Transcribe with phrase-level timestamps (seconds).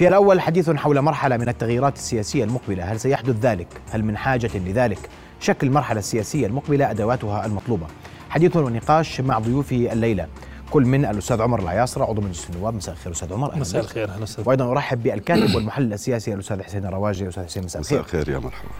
[0.00, 2.84] في الأول حديث حول مرحلة من التغييرات السياسية المقبلة.
[2.84, 4.98] هل سيحدث ذلك؟ هل من حاجة لذلك؟
[5.40, 7.86] شكل المرحلة السياسية المقبلة أدواتها المطلوبة.
[8.30, 10.26] حديث ونقاش مع ضيوفي الليلة.
[10.70, 12.74] كل من الأستاذ عمر العياصره عضو مجلس النواب.
[12.74, 13.56] مساء الخير أستاذ عمر.
[13.56, 17.28] مساء الخير أهلا وسهلا وأيضا أرحب بالكاتب والمحلل السياسي الأستاذ حسين الرواجي.
[17.28, 17.98] أستاذ حسين مساء الخير.
[18.02, 18.70] مساء الخير يا مرحبا.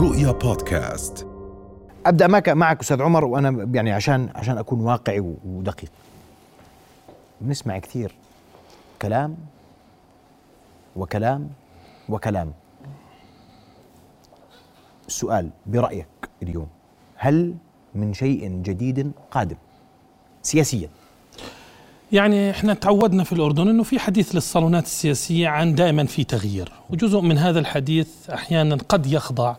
[0.00, 1.26] رؤيا بودكاست.
[2.06, 5.90] أبدأ معك معك أستاذ عمر وأنا يعني عشان عشان أكون واقعي ودقيق.
[7.40, 8.14] بنسمع كثير
[9.02, 9.36] كلام
[10.96, 11.50] وكلام
[12.08, 12.52] وكلام.
[15.08, 16.06] السؤال برأيك
[16.42, 16.68] اليوم
[17.16, 17.54] هل
[17.94, 19.56] من شيء جديد قادم
[20.42, 20.88] سياسيا؟
[22.12, 27.20] يعني إحنا تعودنا في الأردن إنه في حديث للصالونات السياسية عن دائما في تغيير وجزء
[27.20, 29.56] من هذا الحديث أحيانا قد يخضع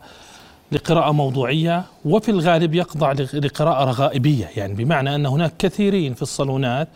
[0.72, 6.88] لقراءة موضوعية وفي الغالب يخضع لقراءة رغائبية يعني بمعنى أن هناك كثيرين في الصالونات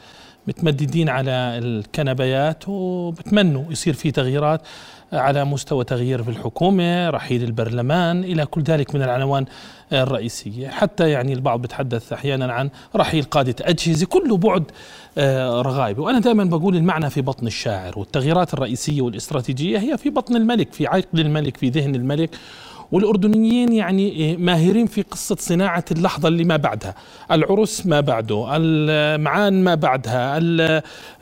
[0.46, 4.60] متمددين على الكنبيات وبتمنوا يصير في تغييرات
[5.12, 9.44] على مستوى تغيير في الحكومة رحيل البرلمان إلى كل ذلك من العناوين
[9.92, 10.68] الرئيسية.
[10.68, 14.64] حتى يعني البعض بتحدث أحيانا عن رحيل قادة أجهزة كله بعد
[15.18, 20.36] آه، رغائبي وأنا دائما بقول المعنى في بطن الشاعر والتغييرات الرئيسية والإستراتيجية هي في بطن
[20.36, 22.30] الملك في عقل الملك في ذهن الملك.
[22.92, 26.94] والأردنيين يعني إيه، ماهرين في قصة صناعة اللحظة اللي ما بعدها.
[27.30, 30.40] العرس ما بعده المعان ما بعدها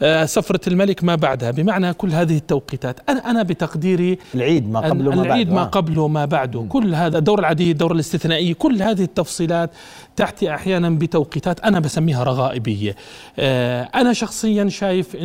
[0.02, 1.50] آه، سفرة الملك ما بعدها.
[1.50, 6.24] بمعنى كل هذه التوقيتات أنا أنا بتقديري العيد ما قبله ما العيد ما قبله ما
[6.24, 6.66] بعده.
[6.68, 9.70] كل هذا الدورة العادية الدورة الاستثنائية كل هذه التفصيلات
[10.16, 12.96] تأتي أحيانا بتوقيتات أنا بسميها رغائبية.
[13.38, 15.16] آه، أنا شخصيا شايف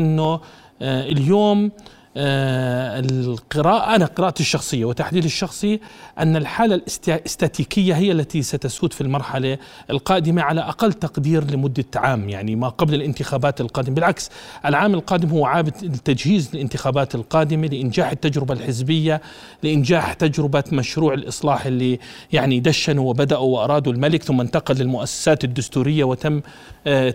[0.81, 1.71] آه، اليوم آه،
[2.17, 5.79] القراءة أنا قراءتي الشخصية وتحليلي الشخصي
[6.19, 6.75] أن الحالة
[7.07, 9.57] الاستاتيكية هي التي ستسود في المرحلة
[9.89, 13.95] القادمة على أقل تقدير لمدة عام يعني ما قبل الانتخابات القادمة.
[13.95, 14.29] بالعكس
[14.65, 19.21] العام القادم هو عام التجهيز للانتخابات القادمة لإنجاح التجربة الحزبية
[19.63, 21.99] لإنجاح تجربة مشروع الإصلاح اللي
[22.33, 26.41] يعني دشنوا وبدأوا وأرادوا الملك ثم انتقل للمؤسسات الدستورية وتم آه،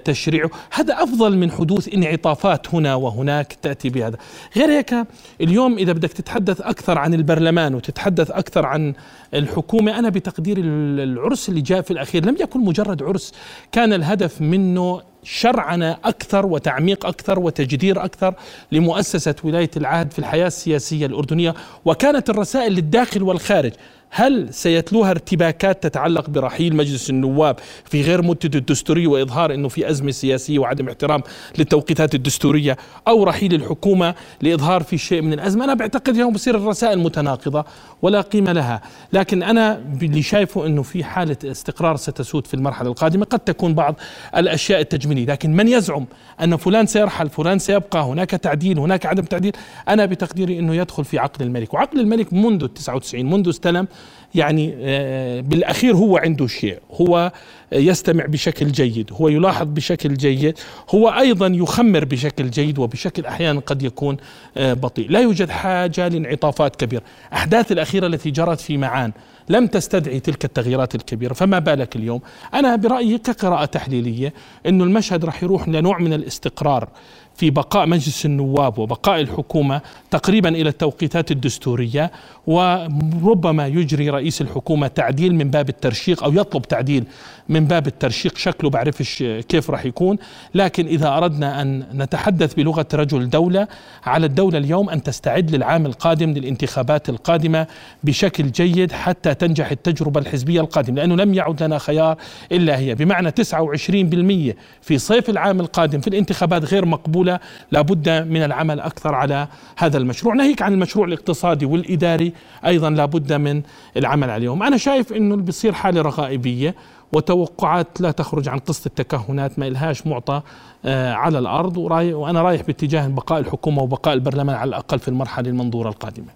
[0.05, 4.17] تشريعه هذا أفضل من حدوث انعطافات هنا وهناك تأتي بهذا.
[4.57, 4.95] غير هيك
[5.41, 8.95] اليوم إذا بدك تتحدث أكثر عن البرلمان وتتحدث أكثر عن
[9.35, 13.33] الحكومة أنا بتقدير العرس اللي جاء في الأخير لم يكن مجرد عرس
[13.73, 18.35] كان الهدف منه شرعنة أكثر وتعميق أكثر وتجدير أكثر
[18.73, 23.73] لمؤسسة ولاية العهد في الحياة السياسية الأردنية وكانت الرسائل للداخل والخارج
[24.11, 30.11] هل سيتلوها ارتباكات تتعلق برحيل مجلس النواب في غير مدته الدستورية وإظهار أنه في أزمة
[30.11, 31.23] سياسية وعدم احترام
[31.59, 32.77] للتوقيتات الدستورية
[33.09, 37.65] أو رحيل الحكومة لإظهار في شيء من الأزمة؟ أنا بعتقد اليوم بصير الرسائل متناقضة
[38.03, 38.81] ولا قيمة لها.
[39.13, 43.25] لكن أنا اللي شايفه أنه في حالة استقرار ستسود في المرحلة القادمة.
[43.25, 43.95] قد تكون بعض
[44.37, 45.27] الأشياء التجميلية.
[45.27, 46.07] لكن من يزعم
[46.43, 49.53] أن فلان سيرحل فلان سيبقى هناك تعديل هناك عدم تعديل؟
[49.89, 51.75] أنا بتقديري أنه يدخل في عقل الملك.
[51.75, 53.89] وعقل الملك منذ 99 منذ استلم
[54.35, 56.79] يعني آه، بالأخير هو عنده شيء.
[56.93, 57.33] هو
[57.73, 59.11] يستمع بشكل جيد.
[59.13, 60.59] هو يلاحظ بشكل جيد.
[60.91, 64.17] هو أيضا يخمر بشكل جيد وبشكل أحيانا قد يكون
[64.57, 65.11] آه، بطيء.
[65.11, 67.03] لا يوجد حاجة لانعطافات كبيرة.
[67.33, 69.13] أحداث الأخيرة التي جرت في معان
[69.49, 71.35] لم تستدعي تلك التغييرات الكبيرة.
[71.35, 72.21] فما بالك اليوم؟
[72.55, 74.35] أنا برأيي كقراءة تحليلية
[74.67, 76.89] إنه المشهد راح يروح لنوع من الاستقرار.
[77.39, 82.11] في بقاء مجلس النواب وبقاء الحكومة تقريبا إلى التوقيتات الدستورية
[82.47, 87.05] وربما يجري رئيس الحكومة تعديل من باب الترشيق أو يطلب تعديل
[87.49, 88.37] من باب الترشيق.
[88.37, 90.19] شكله بعرفش كيف راح يكون
[90.55, 93.69] لكن إذا أردنا أن نتحدث بلغة رجل دولة
[94.05, 97.67] على الدولة اليوم أن تستعد للعام القادم للانتخابات القادمة
[98.05, 102.17] بشكل جيد حتى تنجح التجربة الحزبية القادمة لأنه لم يعد لنا خيار
[102.53, 102.95] إلا هي.
[102.95, 107.28] بمعنى 29% في صيف العام القادم في الانتخابات غير مقبولة
[107.73, 110.35] لابد من العمل أكثر على هذا المشروع.
[110.35, 112.33] ناهيك عن المشروع الاقتصادي والإداري
[112.67, 113.63] أيضا لابد من
[113.97, 116.75] العمل عليهم أنا شايف إنه بيصير حالة رغائبية
[117.13, 120.41] وتوقعات لا تخرج عن قصة التكهنات ما إلهاش معطى
[120.85, 121.77] آه، على الأرض.
[121.77, 126.27] وأنا رايح باتجاه بقاء الحكومة وبقاء البرلمان على الأقل في المرحلة المنظورة القادمة.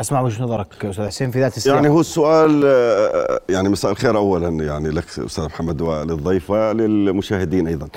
[0.00, 1.74] أسمع وجهة نظرك أستاذ حسين في ذات السياق.
[1.74, 7.88] يعني هو السؤال آه، يعني مساء الخير اولا يعني لك أستاذ محمد وللضيف وللمشاهدين أيضا.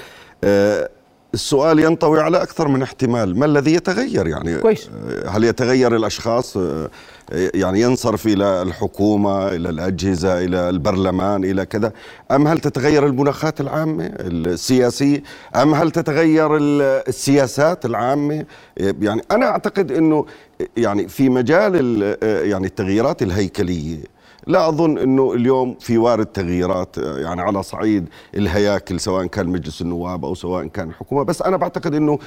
[0.43, 0.89] آه،
[1.33, 3.39] السؤال ينطوي على أكثر من احتمال.
[3.39, 4.89] ما الذي يتغير يعني؟ كويس.
[5.27, 6.57] هل يتغير الأشخاص؟
[7.31, 11.91] يعني ينصرف إلى الحكومة إلى الأجهزة إلى البرلمان إلى كذا.
[12.31, 15.23] أم هل تتغير المناخات العامة السياسية؟
[15.55, 18.45] أم هل تتغير السياسات العامة؟
[18.77, 20.25] يعني أنا أعتقد إنه
[20.77, 23.97] يعني في مجال يعني التغييرات الهيكلية.
[24.47, 28.05] لا أظن إنه اليوم في وارد تغييرات يعني على صعيد
[28.35, 31.23] الهياكل سواء كان مجلس النواب أو سواء كان الحكومة.
[31.23, 32.19] بس أنا بعتقد إنه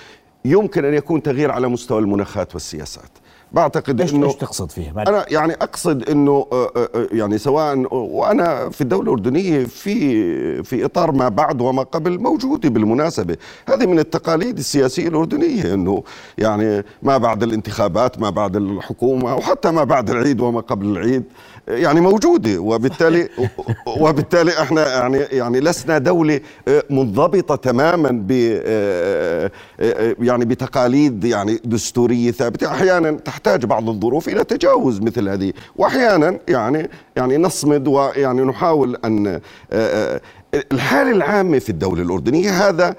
[0.44, 3.10] يمكن أن يكون تغيير على مستوى المناخات والسياسات.
[3.52, 7.38] بعتقد إيش إنه إيش تقصد فيه؟ ما- أنا يعني أقصد إنه آه، آه، آه، يعني
[7.38, 13.36] سواء وأنا في الدولة الأردنية في في إطار ما بعد وما قبل موجوده بالمناسبة.
[13.68, 16.02] هذه من التقاليد السياسية الأردنية إنه
[16.38, 21.22] يعني ما بعد الانتخابات ما بعد الحكومة وحتى ما بعد العيد وما قبل العيد
[21.68, 23.28] يعني موجودة وبالتالي
[24.00, 28.32] وبالتالي إحنا يعني يعني لسنا دولة آه، منضبطة تماما ب
[28.64, 32.70] آه، آه، يعني بتقاليد يعني دستورية ثابتة.
[32.70, 35.52] أحيانا تحتاج بعض الظروف إلى تجاوز مثل هذه.
[35.76, 39.40] واحيانا يعني يعني نصمد ويعني نحاول أن
[40.72, 42.94] الحالة العامة في الدولة الأردنية هذا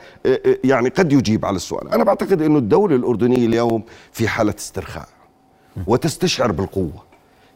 [0.64, 1.90] يعني قد يجيب على السؤال.
[1.90, 5.08] أنا بعتقد أن الدولة الأردنية اليوم في حالة استرخاء
[5.88, 7.07] وتستشعر بالقوة.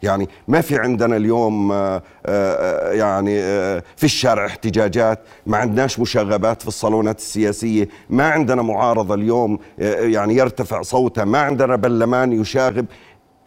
[0.03, 6.61] يعني ما في عندنا اليوم آه، آه، يعني آه، في الشارع احتجاجات ما عندناش مشاغبات
[6.61, 12.85] في الصالونات السياسية ما عندنا معارضة اليوم يعني يرتفع صوتها ما عندنا برلمان يشاغب.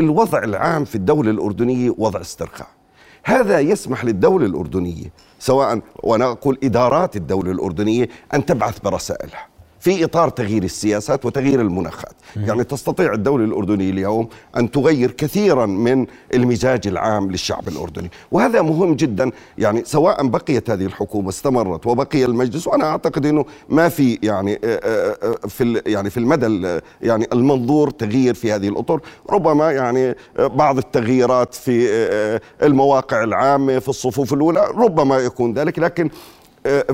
[0.00, 2.68] الوضع العام في الدولة الأردنية وضع استرخاء.
[3.24, 9.53] هذا يسمح للدولة الأردنية سواء وأنا أقول إدارات الدولة الأردنية أن تبعث برسائلها.
[9.84, 16.06] في إطار تغيير السياسات وتغيير المناخات، يعني تستطيع الدولة الأردنية اليوم أن تغير كثيرا من
[16.34, 19.30] المزاج العام للشعب الأردني، وهذا مهم جدا.
[19.58, 24.58] يعني سواء بقيت هذه الحكومة استمرت وبقي المجلس وأنا أعتقد إنه ما في يعني آه،
[24.64, 30.14] آه، آه، في يعني في المدى ال- يعني المنظور تغيير في هذه الأطر، ربما يعني
[30.38, 31.88] بعض التغييرات في
[32.62, 35.78] المواقع العامة في الصفوف الأولى ربما يكون ذلك.
[35.78, 36.10] لكن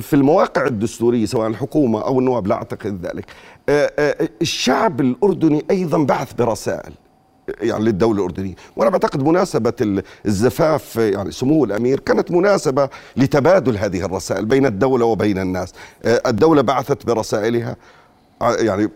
[0.00, 3.24] في المواقع الدستورية سواء الحكومة أو النواب لا أعتقد ذلك.
[3.68, 6.92] آه، آه، الشعب الأردني أيضا بعث برسائل
[7.60, 8.54] يعني للدولة الأردنية.
[8.76, 15.04] وأنا بعتقد مناسبة ال- الزفاف يعني سمو الأمير كانت مناسبة لتبادل هذه الرسائل بين الدولة
[15.04, 15.72] وبين الناس.
[16.04, 17.76] آه، الدولة بعثت برسائلها
[18.40, 18.88] يعني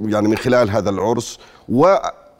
[0.00, 1.38] يعني من خلال هذا العرس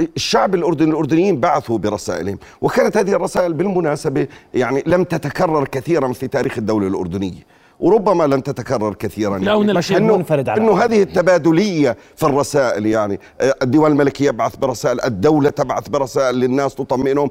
[0.01, 6.59] والشعب الاردني الأردنيين بعثوا برسائلهم وكانت هذه الرسائل بالمناسبة يعني لم تتكرر كثيرا في تاريخ
[6.59, 7.55] الدولة الأردنية.
[7.81, 10.17] وربما لن تتكرر كثيرا الآونة مش الأخيرة.
[10.17, 13.21] منفرد على إنه هذه التبادلية في الرسائل يعني.
[13.41, 17.31] آه، الديوان الملكي يبعث برسائل الدولة تبعث برسائل للناس تطمئنهم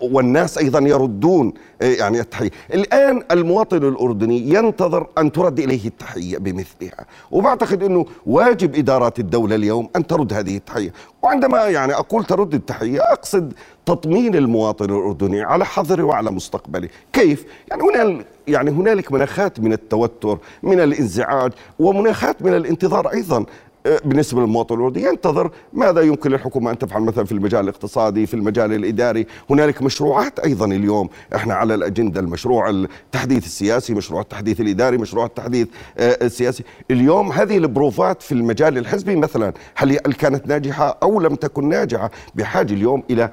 [0.00, 1.52] والناس أيضا يردون
[1.82, 2.50] آه، يعني التحية.
[2.74, 7.06] الآن المواطن الأردني ينتظر أن ترد إليه التحية بمثلها.
[7.30, 10.92] وبعتقد إنه واجب إدارات الدولة اليوم أن ترد هذه التحية.
[11.22, 13.52] وعندما يعني أقول ترد التحية أقصد
[13.86, 16.88] تطمين المواطن الأردني على حظره وعلى مستقبله.
[17.12, 23.44] كيف؟ يعني هنا يعني هنالك مناخات من التوتر من الانزعاج ومناخات من الانتظار أيضا.
[23.86, 28.34] آه، بالنسبة للمواطن الاردني ينتظر ماذا يمكن للحكومة أن تفعل مثلا في المجال الاقتصادي في
[28.34, 29.26] المجال الإداري.
[29.50, 31.08] هنالك مشروعات أيضا اليوم.
[31.34, 35.68] إحنا على الأجندة المشروع التحديث السياسي مشروع التحديث الإداري مشروع التحديث
[35.98, 36.64] آه، السياسي.
[36.90, 42.72] اليوم هذه البروفات في المجال الحزبي مثلا هل كانت ناجحة أو لم تكن ناجحة؟ بحاجة
[42.72, 43.30] اليوم إلى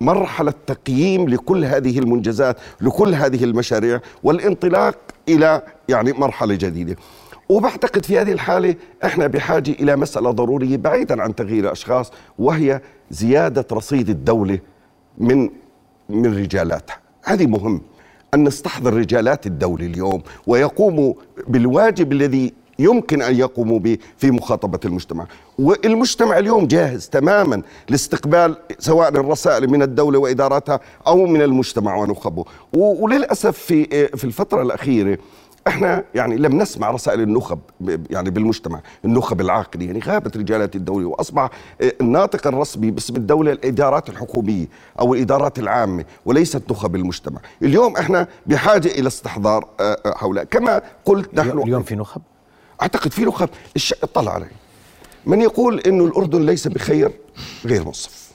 [0.00, 4.98] مرحلة تقييم لكل هذه المنجزات لكل هذه المشاريع والانطلاق
[5.28, 6.96] إلى يعني مرحلة جديدة.
[7.48, 8.74] وبعتقد في هذه الحالة
[9.04, 12.80] إحنا بحاجة إلى مسألة ضرورية بعيدا عن تغيير الأشخاص وهي
[13.10, 14.58] زيادة رصيد الدولة
[15.18, 15.50] من
[16.08, 16.96] من رجالاتها.
[17.24, 17.80] هذه مهم.
[18.34, 21.14] أن نستحضر رجالات الدولة اليوم ويقوموا
[21.48, 25.26] بالواجب الذي يمكن أن يقوموا به في مخاطبة المجتمع.
[25.58, 32.44] والمجتمع اليوم جاهز تماما لاستقبال سواء الرسائل من الدولة وإداراتها أو من المجتمع ونخبه.
[32.72, 35.18] وللأسف في في الفترة الأخيرة
[35.68, 37.58] إحنا يعني لم نسمع رسائل النخب
[38.10, 44.08] يعني بالمجتمع النخب العاقلة يعني غابت رجالات الدولة وأصبح آه، الناطق الرسمي باسم الدولة الإدارات
[44.08, 44.66] الحكومية
[45.00, 47.40] أو الإدارات العامة وليست نخب المجتمع.
[47.62, 50.44] اليوم إحنا بحاجة إلى استحضار آه، آه، هؤلاء.
[50.44, 52.22] كما قلت نحن اليوم في نخب؟
[52.82, 53.94] أعتقد في نخب الش...
[54.02, 54.46] اطلع علي.
[55.26, 57.12] من يقول إنه الأردن ليس بخير
[57.66, 58.28] غير منصف.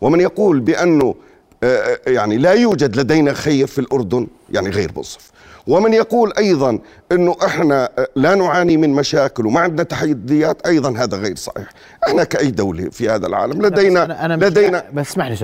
[0.00, 1.14] ومن يقول بأنه
[1.62, 5.30] آه، آه، يعني لا يوجد لدينا خير في الأردن يعني غير منصف.
[5.66, 6.78] ومن يقول أيضا
[7.12, 11.68] إنه إحنا آه، لا نعاني من مشاكل وما عندنا تحديات أيضا هذا غير صحيح.
[12.08, 15.36] إحنا كأي دولة في هذا العالم لدينا أنا أنا لدينا بس اسمح لي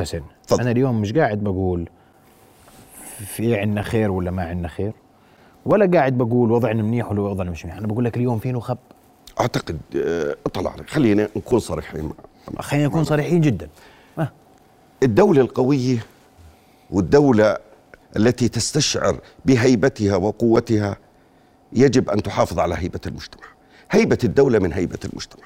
[0.47, 0.61] تفضل.
[0.61, 1.89] أنا اليوم مش قاعد بقول
[3.27, 4.93] في عنا خير ولا ما عنا خير.
[5.71, 7.77] ولا قاعد بقول وضعنا منيح ولا وضعنا مش منيح.
[7.77, 8.79] أنا بقول لك اليوم في نخب.
[9.41, 12.11] أعتقد آه، اطلع خلينا نكون صريحين.
[12.59, 13.69] خلينا نكون صريحين جدا.
[15.03, 16.07] الدولة القوية
[16.91, 17.57] والدولة
[18.17, 20.97] التي تستشعر بهيبتها وقوتها
[21.73, 23.45] يجب أن تحافظ على هيبة المجتمع.
[23.91, 25.45] هيبة الدولة من هيبة المجتمع.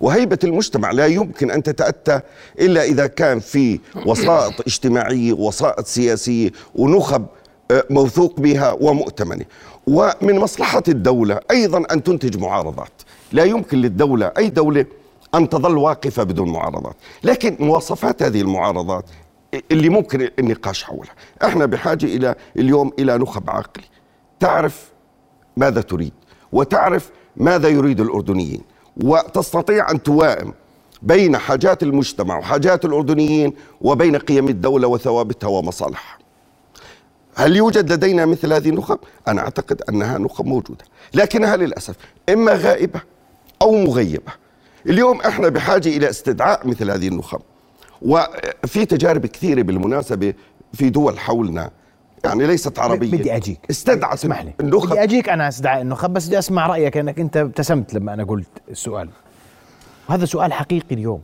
[0.00, 2.20] وهيبة المجتمع لا يمكن أن تتأتى
[2.60, 7.26] إلا إذا كان في وسائط اجتماعية وسائط سياسية ونخب
[7.90, 9.44] موثوق بها ومؤتمنة.
[9.86, 13.02] ومن مصلحة الدولة أيضا أن تنتج معارضات.
[13.32, 14.86] لا يمكن للدولة أي دولة
[15.34, 16.96] أن تظل واقفة بدون معارضات.
[17.24, 19.04] لكن مواصفات هذه المعارضات
[19.72, 21.12] اللي ممكن النقاش حولها.
[21.44, 23.82] إحنا بحاجة إلى اليوم إلى نخب عاقل
[24.40, 24.90] تعرف
[25.56, 26.12] ماذا تريد
[26.52, 28.60] وتعرف ماذا يريد الأردنيين.
[29.04, 30.52] وتستطيع أن توائم
[31.02, 36.18] بين حاجات المجتمع وحاجات الأردنيين وبين قيم الدولة وثوابتها ومصالحها.
[37.38, 41.96] هل يوجد لدينا مثل هذه النخب؟ أنا أعتقد أنها نخب موجودة لكنها للأسف
[42.28, 43.00] إما غائبة
[43.62, 44.32] أو مغيبة.
[44.86, 47.40] اليوم إحنا بحاجة إلى استدعاء مثل هذه النخب
[48.02, 50.34] وفي تجارب كثيرة بالمناسبة
[50.72, 51.70] في دول حولنا
[52.24, 53.18] يعني ليست عربية.
[53.18, 53.60] بدي أجيك.
[53.70, 54.52] استدعت اسمح لي.
[54.60, 54.90] النخب.
[54.90, 58.48] بدي أجيك أنا استدعاء النخب بس بدي أسمع رأيك أنك أنت ابتسمت لما أنا قلت
[58.70, 59.08] السؤال.
[60.08, 61.20] وهذا سؤال حقيقي اليوم.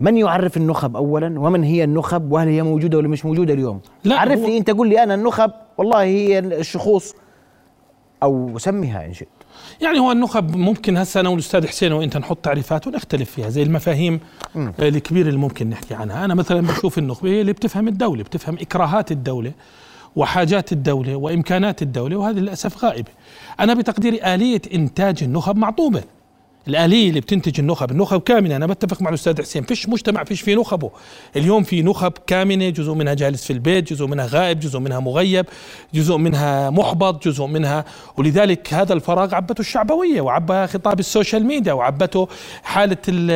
[0.00, 4.20] من يعرف النخب اولا؟ ومن هي النخب؟ وهل هي موجودة ولا مش موجودة اليوم؟ لا،
[4.20, 7.14] عرف هو- لي أنت قل لي أنا النخب والله هي الشخوص.
[8.22, 9.28] أو سميها إن شئت.
[9.80, 14.20] يعني هو النخب ممكن هسه أنا والأستاذ حسين وإنت نحط تعريفات ونختلف فيها زي المفاهيم
[14.56, 16.24] آه، الكبيره اللي ممكن نحكي عنها.
[16.24, 19.52] أنا مثلا بشوف النخبه هي اللي بتفهم الدولة بتفهم إكراهات الدولة
[20.16, 23.10] وحاجات الدولة وإمكانات الدولة وهذه للأسف غائبه
[23.60, 26.02] أنا بتقديري آلية إنتاج النخب معطوبة.
[26.68, 27.90] الآلية اللي بتنتج النخب.
[27.90, 28.56] النخب كامنة.
[28.56, 29.62] أنا بتفق مع الأستاذ حسين.
[29.62, 30.90] فيش مجتمع فيش فيه نخبه.
[31.36, 32.68] اليوم في نخب كامنة.
[32.68, 35.46] جزء منها جالس في البيت جزء منها غائب جزء منها مغيب
[35.94, 37.84] جزء منها محبط جزء منها
[38.16, 42.28] ولذلك هذا الفراغ عبته الشعبوية وعبها خطاب ال social media وعبته
[42.62, 43.30] حالة ال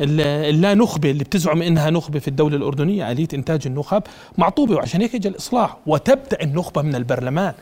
[0.00, 0.20] ال-
[0.54, 3.10] اللا نخبة اللي بتزعم إنها نخبة في الدولة الأردنية.
[3.10, 4.02] آلية إنتاج النخب
[4.38, 5.76] معطوبة وعشان هيك اجى الإصلاح.
[5.86, 7.54] وتبدأ النخبة من البرلمان.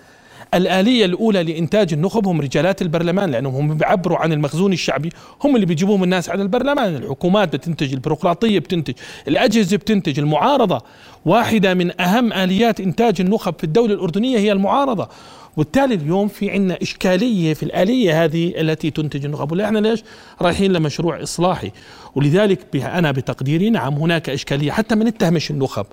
[0.57, 5.11] الآلية الأولى لإنتاج النخب هم رجالات البرلمان لأنهم هم بيعبروا عن المخزون الشعبي
[5.45, 6.97] هم اللي بيجيبوهم الناس على البرلمان.
[6.97, 8.95] الحكومات بتنتج البيروقراطية بتنتج
[9.29, 10.83] الأجهزة بتنتج المعارضة.
[11.25, 15.09] واحدة من أهم آليات إنتاج النخب في الدولة الأردنية هي المعارضة.
[15.57, 19.53] وبالتالي اليوم في عندنا إشكالية في الآلية هذه التي تنتج النخب.
[19.53, 20.03] ولا إحنا ليش
[20.43, 21.73] رايحين لمشروع إصلاحي؟
[22.15, 25.87] ولذلك أنا بتقديري نعم هناك إشكالية حتى ما نتهمش النخب.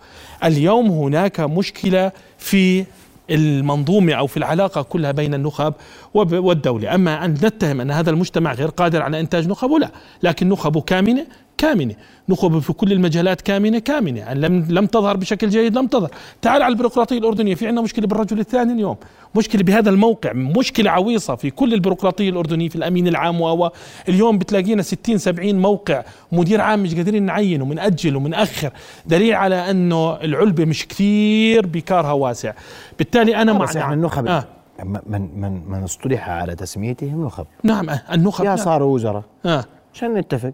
[0.43, 2.85] اليوم هناك مشكلة في
[3.29, 5.73] المنظومة أو في العلاقة كلها بين النخب
[6.13, 6.95] والدولة.
[6.95, 9.91] أما أن نتهم أن هذا المجتمع غير قادر على إنتاج نخبه لا
[10.23, 11.25] لكن نخبه كامنة
[11.57, 11.95] كامنة.
[12.29, 14.21] نخبه في كل المجالات كامنة كامنة.
[14.31, 16.09] أن لم لم تظهر بشكل جيد لم تظهر.
[16.41, 17.55] تعال على البيروقراطية الأردنية.
[17.55, 18.95] في عندنا مشكلة بالرجل الثاني اليوم.
[19.35, 20.33] مشكلة بهذا الموقع.
[20.33, 23.69] مشكلة عويصة في كل البيروقراطية الأردنية في الأمين العام و
[24.09, 28.71] اليوم بتلاقينا 60 70 موقع مدير عام مش قادرين نعينه بنأجل وبنأخر
[29.05, 32.53] دليل على أنه العلبة مش كثير بكارها واسع.
[32.99, 34.27] بالتالي أنا مع بس إحنا النخب.
[34.27, 34.45] آه.
[34.83, 38.57] من من من من اصطلح على تسميتهم نخب نعم آه، النخب يا نعم.
[38.57, 39.23] صاروا وزراء.
[39.45, 39.65] آه.
[39.93, 40.51] عشان نتفق.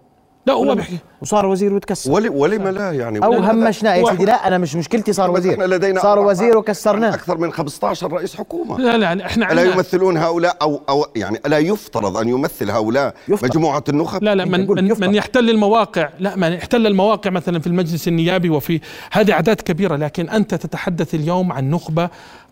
[0.49, 0.97] لا هو بيحكي.
[1.21, 2.11] وصار وزير وتكسر.
[2.11, 4.05] ولي ولم لا يعني أو همشنا يا.
[4.09, 5.77] سيدي لا أنا مش مشكلتي صار بس إحنا وزير.
[5.77, 7.13] لدينا صار وزير وكسرناه.
[7.13, 8.77] أكثر من 15 رئيس حكومة.
[8.77, 13.13] لا لا لا، إحنا ألا يمثلون هؤلاء أو أو يعني ألا يفترض أن يمثل هؤلاء
[13.27, 13.49] يفترض.
[13.49, 15.07] مجموعة النخب؟ لا لا أنت من من, يفترض.
[15.09, 16.09] من يحتل المواقع.
[16.19, 21.15] لا من يحتل المواقع مثلا في المجلس النيابي وفي هذه أعداد كبيرة لكن أنت تتحدث
[21.15, 22.09] اليوم عن نخبة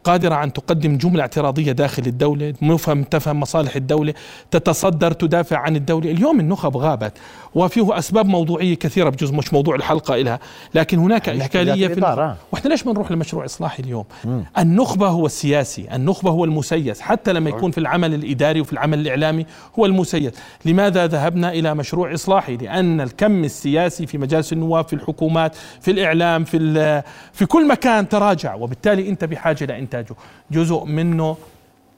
[0.07, 4.13] قادرة أن تقدم جملة اعتراضية داخل الدولة مفهم تفهم مصالح الدولة
[4.51, 6.11] تتصدر تدافع عن الدولة.
[6.11, 7.13] اليوم النخب غابت
[7.55, 10.39] وفيه أسباب موضوعية كثيرة بجزء مش موضوع الحلقة إلها.
[10.75, 12.19] لكن هناك نحكي إشكالية في النخب.
[12.19, 12.35] آه.
[12.51, 14.05] وإحنا ليش ما نروح لمشروع إصلاحي اليوم؟
[14.57, 17.01] النخبة هو السياسي النخبة هو المسيس.
[17.01, 19.45] حتى لما يكون في العمل الإداري وفي العمل الإعلامي
[19.79, 20.33] هو المسيس.
[20.65, 26.43] لماذا ذهبنا إلى مشروع إصلاحي؟ لأن الكم السياسي في مجالس النواب في الحكومات في الإعلام
[26.43, 28.55] في, في كل مكان تراجع.
[28.55, 29.65] وبالتالي أنت بحاجة
[29.97, 30.15] لإنتاجه
[30.51, 31.37] جزء منه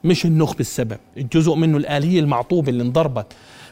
[0.04, 3.26] مش النخب السبب الجزء منه الآلية المعطوبة اللي انضربت.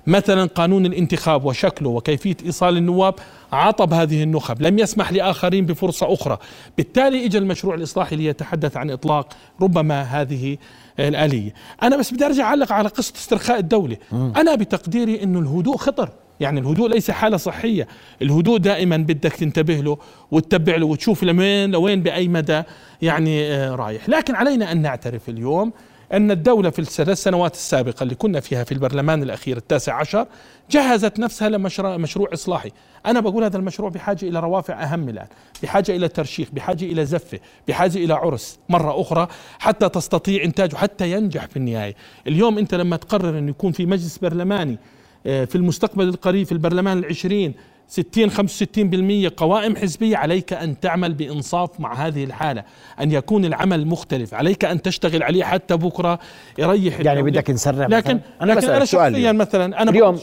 [0.07, 3.15] مثلا قانون الانتخاب وشكله وكيفية إيصال النواب
[3.53, 6.39] عطب هذه النخب لم يسمح لآخرين بفرصة أخرى.
[6.77, 9.29] بالتالي إجا المشروع الإصلاحي ليتحدث عن إطلاق
[9.61, 10.57] ربما هذه
[10.99, 11.55] الآلية.
[11.83, 13.97] أنا بس بدي أرجع أعلق على قصة استرخاء الدولة.
[14.13, 16.11] أنا بتقديري أنه الهدوء خطر.
[16.41, 17.89] يعني الهدوء ليس حالة صحية.
[18.23, 19.99] الهدوء دائما بدك تنتبه له
[20.31, 22.63] وتتبع له وتشوف لوين لوين بأي مدى
[23.03, 24.09] يعني آه، رايح.
[24.09, 25.73] لكن علينا أن نعترف اليوم
[26.13, 30.27] أن الدولة في الثلاث سنوات السابقة اللي كنا فيها في البرلمان الأخير التاسع عشر
[30.71, 32.73] جهزت نفسها لمشروع مشروع إصلاحي.
[33.07, 35.27] أنا بقول هذا المشروع بحاجة إلى روافع أهم الآن
[35.63, 39.29] بحاجة إلى ترشيخ بحاجة إلى زفة بحاجة إلى عرس مرة أخرى
[39.59, 41.95] حتى تستطيع إنتاجه حتى ينجح في النهاية.
[42.27, 44.79] اليوم أنت لما تقرر أن يكون في مجلس برلماني
[45.25, 47.55] في المستقبل القريب في البرلمان العشرين
[47.89, 52.65] 60 65% قوائم حزبية عليك أن تعمل بإنصاف مع هذه الحالة
[53.01, 56.19] أن يكون العمل مختلف عليك أن تشتغل عليه حتى بكرة
[56.59, 57.23] يريح يعني.
[57.23, 60.19] بدك نسرع لكن مثلاً؟ أنا, لكن أنا شخصيا مثلا أنا اليوم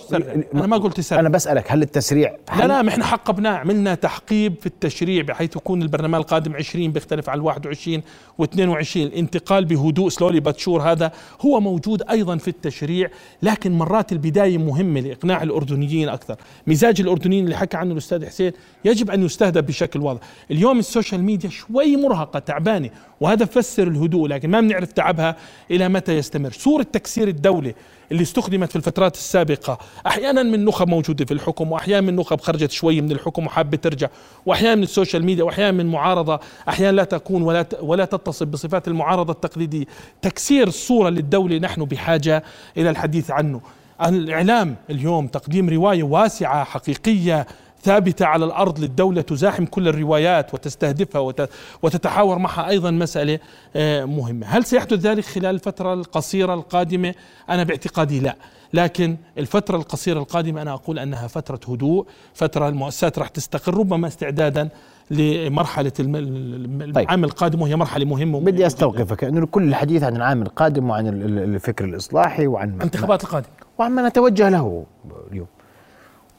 [0.53, 1.19] أنا ما قلت سرع.
[1.19, 6.21] أنا بسألك هل التسريع لا لا إحنا حقبناه عملنا تحقيب في التشريع بحيث يكون البرلمان
[6.21, 8.01] القادم 20 بيختلف عن 21
[8.41, 13.09] و22 الانتقال بهدوء slowly but sure هذا هو موجود أيضا في التشريع
[13.41, 16.35] لكن مرات البداية مهمة لإقناع الأردنيين أكثر.
[16.67, 18.51] مزاج الأردنيين اللي حكى عنه الأستاذ حسين
[18.85, 20.21] يجب أن يستهدف بشكل واضح.
[20.51, 22.89] اليوم ال social media شوي مرهقة تعبانة
[23.21, 25.35] وهذا فسر الهدوء لكن ما بنعرف تعبها
[25.71, 26.51] إلى متى يستمر.
[26.51, 27.73] صورة تكسير الدولة
[28.11, 32.71] اللي استخدمت في الفترات السابقة أحيانا من نخب موجودة في الحكم وأحيانا من نخب خرجت
[32.71, 34.07] شوي من الحكم وحابة ترجع
[34.45, 38.87] وأحيانا من ال social media وأحيانا من معارضة أحيانا لا تكون ولا ولا تتصف بصفات
[38.87, 39.85] المعارضة التقليدية.
[40.21, 42.43] تكسير الصورة للدولة نحن بحاجة
[42.77, 43.61] إلى الحديث عنه.
[44.05, 47.47] الإعلام اليوم تقديم رواية واسعة حقيقية
[47.83, 51.49] ثابتة على الأرض للدولة تزاحم كل الروايات وتستهدفها وت-
[51.81, 53.39] وتتحاور معها أيضا مسألة
[53.75, 54.47] آه، مهمة.
[54.47, 57.13] هل سيحدث ذلك خلال الفترة القصيرة القادمة؟
[57.49, 58.35] أنا باعتقادي لا.
[58.73, 64.69] لكن الفترة القصيرة القادمة أنا أقول أنها فترة هدوء فترة المؤسسات راح تستقر ربما استعدادا
[65.11, 66.97] لمرحلة طيب.
[66.97, 71.23] العام القادم وهي مرحلة مهمة بدي أستوقفك انه كل الحديث عن العام القادم وعن ال-
[71.25, 74.85] ال- الفكر الإصلاحي وعن الانتخابات القادمة وعن ما نتوجه له
[75.31, 75.47] اليوم.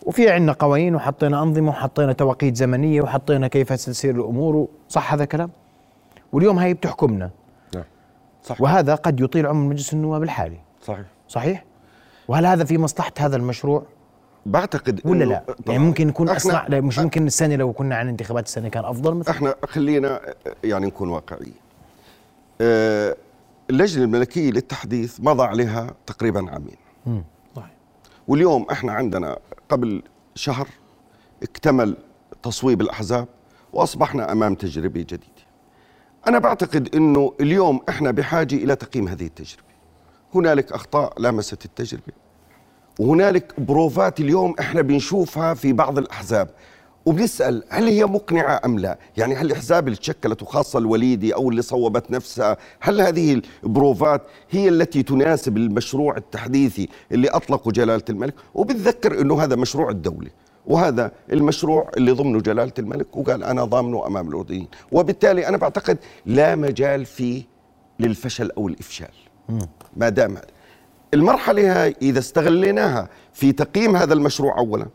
[0.03, 4.69] وفي عندنا قوانين وحطينا أنظمة وحطينا توقيت زمنية وحطينا كيف ستسير الأمور.
[4.89, 5.51] صح هذا كلام
[6.33, 7.31] واليوم هي بتحكمنا.
[7.75, 7.85] نعم.
[8.43, 8.61] صح.
[8.61, 10.59] وهذا قد يطيل عمر مجلس النواب الحالي.
[10.83, 11.07] صحيح.
[11.29, 11.65] صحيح؟
[12.29, 13.83] وهل هذا في مصلحة هذا المشروع؟
[14.47, 18.69] بعتقد ولا لا؟ يعني ممكن اسرع لا مش ممكن السنة لو كنا عن انتخابات السنة
[18.69, 20.21] كان أفضل مثلا؟ إحنا خلينا
[20.65, 21.55] يعني نكون واقعيين.
[22.61, 23.17] آه،
[23.71, 26.86] اللجنة الملكية للتحديث مضى عليها تقريبا عامين.
[27.57, 27.71] صحيح.
[28.29, 30.03] واليوم إحنا عندنا قبل
[30.35, 30.69] شهر
[31.43, 31.97] اكتمل
[32.43, 33.29] تصويب الأحزاب
[33.73, 35.47] وأصبحنا أمام تجربة جديدة.
[36.29, 39.67] أنا بعتقد إنه اليوم إحنا بحاجة إلى تقييم هذه التجربة.
[40.35, 42.13] هنالك أخطاء لامست التجربة.
[43.01, 46.51] وهنالك بروفات اليوم إحنا بنشوفها في بعض الأحزاب.
[47.07, 51.63] وبنسأل هل هي مقنعة أم لا؟ يعني هل الاحزاب اللي تشكلت وخاصه الوليدي أو اللي
[51.63, 59.21] صوبت نفسها، هل هذه البروفات هي التي تناسب المشروع التحديثي اللي اطلقه جلالة الملك؟ وبتذكر
[59.21, 60.31] إنه هذا مشروع الدولة.
[60.67, 66.57] وهذا المشروع اللي ضمنه جلالة الملك وقال أنا ضامنه أمام الاردنيين، وبالتالي أنا بعتقد لا
[66.57, 67.43] مجال فيه
[68.01, 69.13] للفشل أو الإفشال.
[69.97, 70.37] ما دام.
[71.15, 74.87] المرحلة هاي إذا استغليناها في تقييم هذا المشروع أولا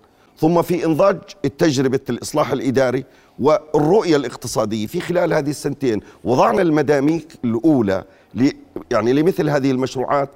[0.42, 3.06] ثم في إنضاج التجربة الإصلاح الإداري
[3.40, 4.88] والرؤية الاقتصادية.
[4.88, 8.04] في خلال هذه السنتين وضعنا المداميك الأولى
[8.36, 8.50] ل
[8.92, 10.30] يعني لمثل هذه المشروعات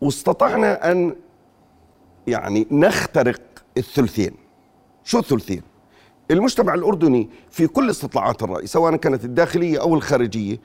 [0.00, 1.16] واستطعنا أن
[2.26, 3.40] يعني نخترق
[3.76, 4.32] الثلثين.
[5.04, 5.62] شو الثلثين؟
[6.30, 10.60] المجتمع الأردني في كل استطلاعات الرأي سواء كانت الداخلية أو الخارجية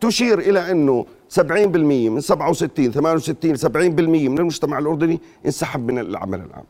[0.00, 1.06] تشير إلى أنه
[1.40, 1.40] 70%
[2.10, 3.66] من 67 68 70%
[4.28, 6.64] من المجتمع الأردني انسحب من العمل العام.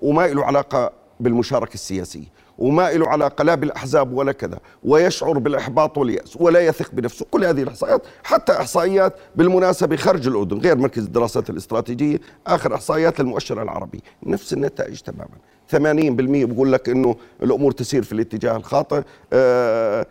[0.00, 6.36] وما له علاقة بالمشاركة السياسية وما له علاقة لا بالأحزاب ولا كذا ويشعر بالإحباط واليأس
[6.36, 12.20] ولا يثق بنفسه كل هذه الإحصائيات حتى إحصائيات بالمناسبة خارج الأردن غير مركز الدراسات الاستراتيجية
[12.46, 14.00] آخر إحصائيات للمؤشر العربي.
[14.26, 15.28] نفس النتائج تماما.
[15.72, 19.02] 80% بقول لك إنه الأمور تسير في الاتجاه الخاطئ
[19.32, 20.06] آه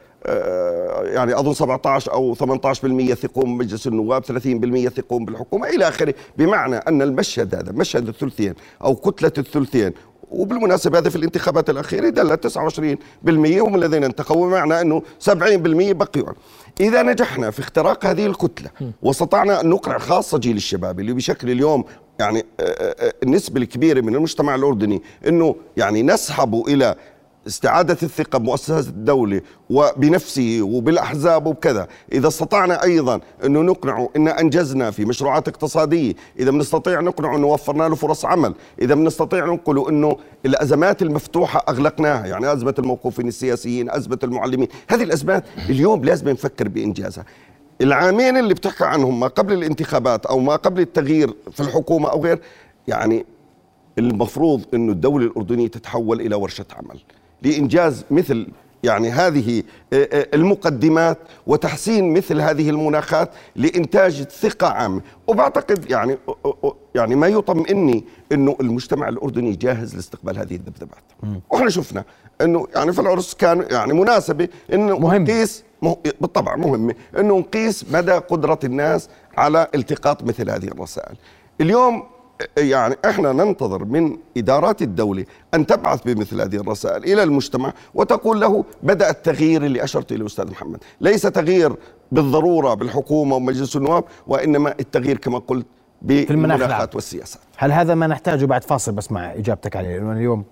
[1.04, 6.14] يعني أظن 17 أو 18% يثقون بمجلس النواب 30% يثقون بالحكومة إلى آخره.
[6.38, 9.94] بمعنى أن المشهد هذا مشهد الثلثين أو كتلة الثلثين
[10.32, 13.30] وبالمناسبة هذا في الانتخابات الأخيرة دل 29%
[13.62, 15.32] هم الذين انتخبوا بمعنى أنه 70%
[15.92, 16.34] بقيوا.
[16.80, 18.70] إذا نجحنا في اختراق هذه الكتلة
[19.02, 21.84] واستطعنا أن نقنع خاصة جيل الشباب اللي بشكل اليوم
[22.20, 26.96] يعني آه، آه، النسبة الكبيرة من المجتمع الأردني أنه يعني نسحب إلى
[27.48, 31.88] استعادة الثقة بمؤسسات الدولة وبنفسه وبالأحزاب وبكذا.
[32.14, 37.84] إذا استطعنا أيضا أنه نقنعه أن أنجزنا في مشروعات اقتصادية إذا بنستطيع نقنعه أنه وفرنا
[37.84, 44.20] له فرص عمل إذا بنستطيع ننقله أنه الأزمات المفتوحة أغلقناها يعني أزمة الموقوفين السياسيين أزمة
[44.24, 47.26] المعلمين هذه الأزمات اليوم لازم نفكر بإنجازها.
[47.82, 52.40] العامين اللي بتحكى عنهم ما قبل الانتخابات أو ما قبل التغيير في الحكومة أو غير
[52.88, 53.26] يعني
[53.98, 57.00] المفروض إنه الدولة الأردنية تتحول إلى ورشة عمل.
[57.44, 58.48] لإنجاز مثل
[58.84, 65.02] يعني هذه آه، آه، المقدمات وتحسين مثل هذه المناخات لإنتاج ثقة عامة.
[65.28, 66.18] وبعتقد يعني
[66.96, 71.04] يعني ما يطمئني إنه المجتمع الأردني جاهز لاستقبال هذه الذبذبات.
[71.50, 72.04] وإحنا شفنا
[72.42, 75.22] إنه يعني في العرس كان يعني مناسبة إنه مهم.
[75.24, 81.16] نقيس مه- بالطبع مهمه إنه نقيس مدى قدرة الناس على التقاط مثل هذه الرسائل.
[81.62, 82.04] اليوم
[82.58, 88.66] يعني إحنا ننتظر من ادارات الدولة ان تبعث بمثل هذه الرسائل إلى المجتمع وتقول له
[88.84, 91.76] بدأ التغيير اللي اشرت اليه أستاذ محمد، ليس تغيير
[92.12, 95.66] بالضرورة بالحكومة ومجلس النواب وإنما التغيير كما قلت.
[96.02, 97.42] بالمناخات والسياسات.
[97.58, 100.44] هل هذا ما نحتاجه بعد فاصل؟ بسمع إجابتك عليه لأنه اليوم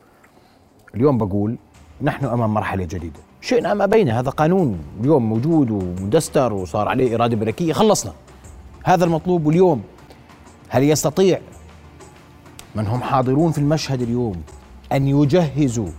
[0.96, 1.58] اليوم بقول
[2.02, 3.20] نحن أمام مرحلة جديدة.
[3.42, 8.14] شئنا ما بين هذا قانون اليوم موجود ومدستر وصار عليه إرادة ملكية خلصنا.
[8.84, 9.82] هذا المطلوب واليوم
[10.70, 11.40] هل يستطيع
[12.76, 14.42] من هم حاضرون في المشهد اليوم
[14.92, 15.90] أن يجهزوا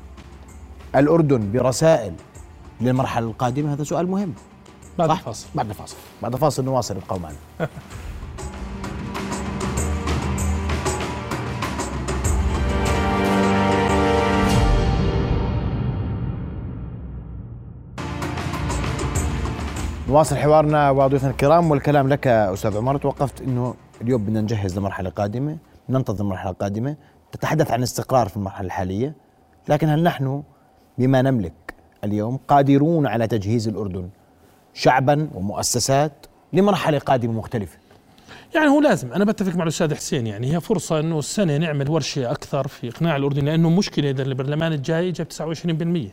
[0.96, 2.14] الأردن برسائل
[2.80, 3.72] للمرحلة القادمة.
[3.72, 4.32] هذا سؤال مهم.
[4.98, 5.46] بعد صح؟ الفاصل.
[5.54, 7.36] بعد فاصل بعد فاصل نواصل ابقوا معنا
[20.08, 22.96] نواصل حوارنا وضيوفنا الكرام والكلام لك أستاذ عمر.
[22.96, 25.56] توقفت إنه اليوم بدنا نجهز لمرحلة قادمة.
[25.88, 26.96] ننتظر مرحلة قادمة
[27.32, 29.14] تتحدث عن استقرار في المرحلة الحالية
[29.68, 30.42] لكن هل نحن
[30.98, 31.52] بما نملك
[32.04, 34.08] اليوم قادرون على تجهيز الأردن
[34.74, 36.12] شعبا ومؤسسات
[36.52, 37.78] لمرحلة قادمة مختلفة؟
[38.54, 39.12] يعني هو لازم.
[39.12, 43.16] أنا بتفق مع الأستاذ حسين يعني هي فرصة إنه السنة نعمل ورشة أكثر في إقناع
[43.16, 45.26] الأردن لأنه مشكلة إذا البرلمان الجاي جاب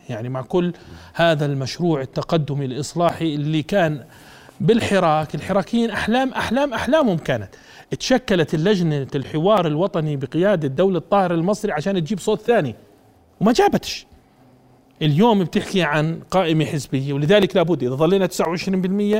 [0.06, 0.72] 29% يعني مع كل
[1.14, 4.04] هذا المشروع التقدمي الإصلاحي اللي كان
[4.60, 7.48] بالحراك الحراكيين أحلام أحلام أحلامهم كانت.
[7.98, 12.74] تشكلت اللجنة الحوار الوطني بقيادة دولة طاهر المصري عشان تجيب صوت ثاني.
[13.40, 14.06] وما جابتش.
[15.02, 18.28] اليوم بتحكي عن قائمة حزبية ولذلك لابد إذا ظلينا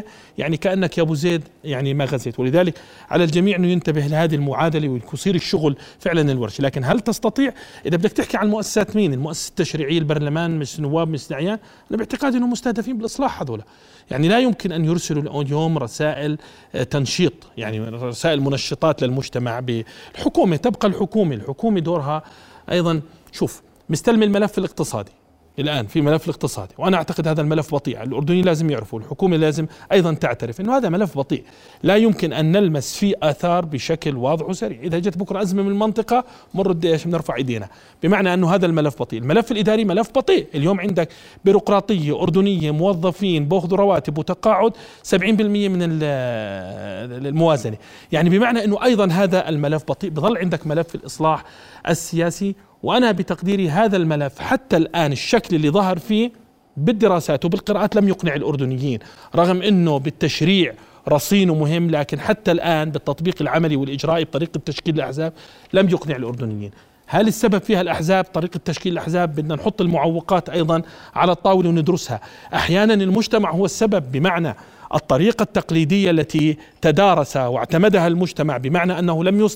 [0.01, 0.05] 29%
[0.39, 2.41] يعني كأنك يا أبو زيد يعني ما غزيت.
[2.41, 2.75] ولذلك
[3.11, 6.61] على الجميع أنه ينتبه لهذه المعادلة ويصير الشغل فعلا الورش.
[6.61, 7.53] لكن هل تستطيع؟
[7.87, 11.59] إذا بدك تحكي عن المؤسسات مين؟ المؤسسة التشريعية البرلمان مش نواب مش دعيان
[11.91, 13.63] أنا باعتقادي أنهم مستهدفين بالإصلاح هذول
[14.11, 16.39] يعني لا يمكن أن يرسلوا اليوم رسائل
[16.75, 22.23] آه، تنشيط يعني رسائل منشطات للمجتمع بالحكومة تبقى الحكومة الحكومة دورها
[22.71, 23.01] أيضا.
[23.33, 25.20] شوف مستلم الملف الاقتصادي.
[25.61, 30.15] الآن في ملف الاقتصادي وأنا أعتقد هذا الملف بطيء الأردنيين لازم يعرفوا الحكومة لازم أيضا
[30.15, 31.45] تعترف إنه هذا ملف بطيء.
[31.83, 34.81] لا يمكن أن نلمس فيه آثار بشكل واضح وسريع.
[34.83, 37.69] إذا جت بكرة أزمة من المنطقة مر إيش بنرفع إيدينا.
[38.03, 39.21] بمعنى أنه هذا الملف بطيء.
[39.21, 40.47] الملف الإداري ملف بطيء.
[40.55, 41.09] اليوم عندك
[41.45, 47.77] بيروقراطية أردنية موظفين باخذوا رواتب وتقاعد 70% من ال- الموازنة.
[48.13, 50.11] يعني بمعنى أنه أيضا هذا الملف بطيء.
[50.11, 51.45] بظل عندك ملف الإصلاح
[51.89, 56.33] السياسي وأنا بتقديري هذا الملف حتى الآن الشكل اللي ظهر فيه
[56.77, 58.99] بالدراسات وبالقراءات لم يقنع الأردنيين
[59.37, 60.75] رغم إنه بالتشريع
[61.09, 65.33] رصينه مهم لكن حتى الآن بالتطبيق العملي والإجرائي بطريقة تشكيل الأحزاب
[65.73, 66.71] لم يقنع الأردنيين.
[67.07, 70.83] هل السبب فيها الأحزاب؟ طريقة تشكيل الأحزاب بدنا نحط المعوقات أيضا
[71.15, 72.21] على الطاولة وندرسها.
[72.55, 74.55] أحيانا المجتمع هو السبب بمعنى
[74.95, 79.49] الطريقة التقليدية التي تدارس واعتمدها المجتمع بمعنى أنه لم.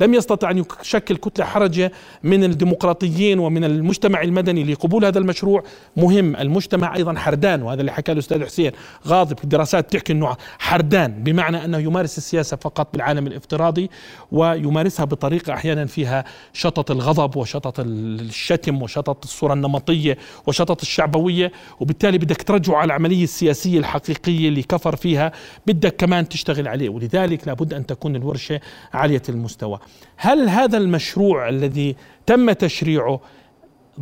[0.00, 5.64] لم يستطع أن يشكل كتلة حرجة من الديمقراطيين ومن المجتمع المدني لقبول هذا المشروع
[5.96, 8.72] مهم المجتمع أيضا حردان وهذا اللي حكى الأستاذ حسين
[9.06, 13.90] غاضب الدراسات تحكي أنه حردان بمعنى أنه يمارس السياسة فقط بالعالم الافتراضي
[14.32, 22.42] ويمارسها بطريقة أحيانا فيها شطط الغضب وشطط الشتم وشطط الصورة النمطية وشطط الشعبوية وبالتالي بدك
[22.42, 25.32] ترجعه على العملية السياسية الحقيقية اللي كفر فيها
[25.66, 28.60] بدك كمان تشتغل عليه ولذلك لابد أن تكون الورشة
[28.92, 29.78] عالية المستوى.
[30.16, 33.20] هل هذا المشروع الذي تم تشريعه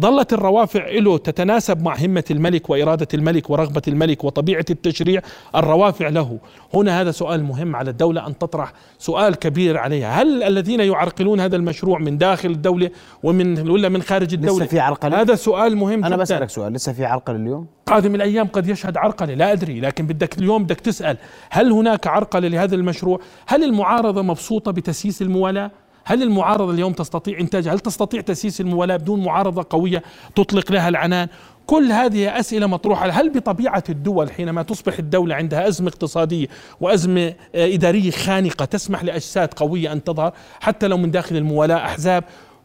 [0.01, 5.23] ظلت الروافع له تتناسب مع همة الملك وإرادة الملك ورغبة الملك وطبيعة التشريع
[5.57, 6.39] الروافع له
[6.75, 11.57] هنا هذا سؤال مهم على الدولة أن تطرح سؤال كبير عليها هل الذين يعرقلون هذا
[11.57, 12.91] المشروع من داخل الدولة
[13.23, 16.23] ومن ولا من خارج الدولة في عرقلة؟ هذا سؤال مهم أنا جداً.
[16.23, 20.39] بسألك سؤال لسه في عرقله اليوم قادم الأيام قد يشهد عرقلة لا أدري لكن بدك
[20.39, 21.17] اليوم بدك تسأل
[21.51, 25.71] هل هناك عرقلة لهذا المشروع؟ هل المعارضة مبسوطة بتسييس الموالاة؟
[26.09, 30.03] هل المعارضة اليوم تستطيع انتاجها؟ هل تستطيع تسييس الموالاه بدون معارضة قوية
[30.35, 31.29] تطلق لها العنان؟
[31.67, 36.47] كل هذه أسئلة مطروحة هل بطبيعة الدول حينما تصبح الدولة عندها أزمة اقتصادية
[36.81, 42.25] وأزمة آه، إدارية خانقة تسمح لأجساد قوية أن تظهر حتى لو من داخل الموالاه أحزاب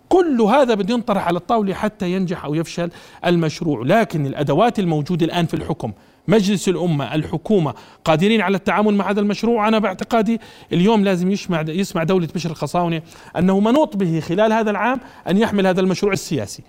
[0.10, 2.90] كل هذا بده ينطرح على الطاولة حتى ينجح أو يفشل
[3.26, 5.92] المشروع لكن الأدوات الموجودة الآن في الحكم
[6.28, 7.74] مجلس الأمة الحكومة
[8.06, 10.40] قادرين على التعامل مع هذا المشروع؟ أنا باعتقادي
[10.74, 13.02] اليوم لازم يسمع يسمع دولة بشر الخصاونة
[13.38, 16.64] أنه منوط به خلال هذا العام أن يحمل هذا المشروع السياسي.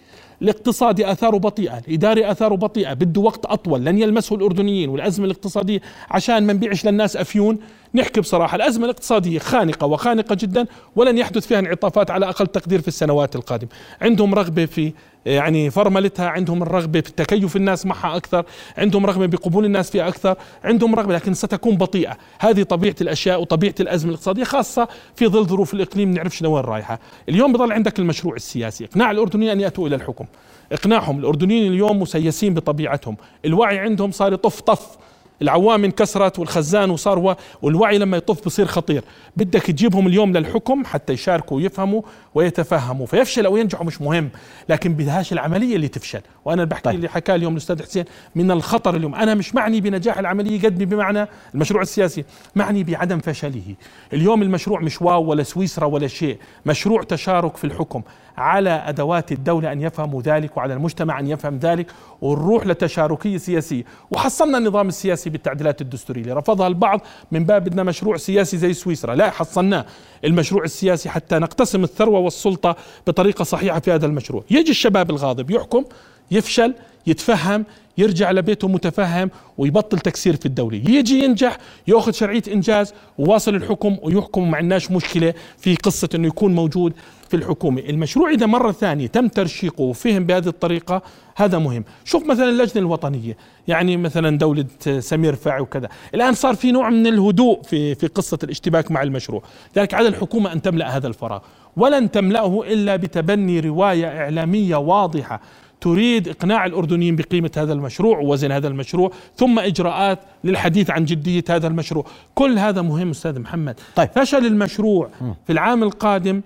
[0.45, 5.81] الاقتصادي آثاره بطيئة، الإداري آثاره بطيئة، بده وقت أطول، لن يلمسه الأردنيين والأزمة الاقتصادية
[6.11, 7.59] عشان ما نبيعش للناس أفيون،
[7.95, 12.89] نحكي بصراحة الأزمة الاقتصادية خانقة وخانقة جدا ولن يحدث فيها انعطافات على أقل تقدير في
[12.89, 13.69] السنوات القادمة،
[14.01, 14.93] عندهم رغبة في
[15.27, 18.45] يعني فرملتها عندهم الرغبه في تكيف الناس معها أكثر
[18.79, 22.17] عندهم رغبة بقبول الناس فيها أكثر عندهم رغبة لكن ستكون بطيئة.
[22.39, 27.01] هذه طبيعة الأشياء وطبيعة الأزمة الاقتصادية خاصة في ظل ظروف الإقليم نعرفش لوين رايحة.
[27.29, 30.25] اليوم بضل عندك المشروع السياسي إقناع الأردنيين أن يأتوا إلى الحكم.
[30.73, 33.17] إقناعهم الأردنيين اليوم مسيسين بطبيعتهم.
[33.45, 34.97] الوعي عندهم صار يطف طف.
[35.43, 39.05] العوام انكسرت والخزان وصار والوعي لما يطف بصير خطير.
[39.37, 42.03] بدك تجيبهم اليوم للحكم حتى يشاركوا ويفهموا
[42.35, 44.31] ويتفهموا فيفشل أو ينجحوا مش مهم
[44.69, 46.21] لكن بدهاش العملية اللي تفشل.
[46.45, 46.95] وأنا بحكي طيب.
[46.95, 49.15] اللي حكاه اليوم الأستاذ حسين من الخطر اليوم.
[49.15, 52.25] أنا مش معني بنجاح العملية قد بمعنى المشروع السياسي.
[52.55, 53.75] معني بعدم فشله.
[54.13, 56.39] اليوم المشروع مش واو ولا سويسرا ولا شيء.
[56.67, 58.03] مشروع تشارك في الحكم
[58.37, 61.87] على أدوات الدولة أن يفهموا ذلك وعلى المجتمع أن يفهم ذلك
[62.21, 63.85] ونروح لتشاركية سياسية.
[64.11, 67.01] وحصلنا النظام السياسي بالتعديلات الدستورية اللي رفضها البعض
[67.33, 69.15] من باب بدنا مشروع سياسي زي سويسرا.
[69.15, 69.87] لا حصلناه
[70.25, 74.45] المشروع السياسي حتى نقتسم الثروة والسلطة بطريقة صحيحة في هذا المشروع.
[74.51, 75.85] يجي الشباب الغاضب يحكم
[76.31, 76.75] يفشل
[77.07, 77.65] يتفهم
[77.99, 80.77] يرجع لبيته متفهم ويبطل تكسير في الدولة.
[80.77, 81.59] يجي ينجح
[81.89, 86.93] ياخذ شرعية إنجاز وواصل الحكم ويحكم ما عندناش مشكلة في قصة أنه يكون موجود
[87.29, 87.81] في الحكومة.
[87.81, 91.03] المشروع إذا مرة ثانية تم ترشيقه وفهم بهذه الطريقة
[91.37, 91.85] هذا مهم.
[92.05, 93.37] شوف مثلا اللجنة الوطنية
[93.69, 94.67] يعني مثلا دولة
[94.99, 95.89] سمير فاعي وكذا.
[96.15, 99.43] الآن صار في نوع من الهدوء في, في قصة الاشتباك مع المشروع.
[99.77, 101.41] لذلك على الحكومة أن تملأ هذا الفراغ.
[101.77, 105.41] ولن تملأه إلا بتبني رواية إعلامية واضحة.
[105.85, 111.67] تريد إقناع الأردنيين بقيمة هذا المشروع ووزن هذا المشروع ثم إجراءات للحديث عن جدية هذا
[111.67, 112.05] المشروع.
[112.35, 113.81] كل هذا مهم أستاذ محمد.
[113.97, 114.09] طيب.
[114.15, 115.09] فشل المشروع
[115.47, 116.41] في العام القادم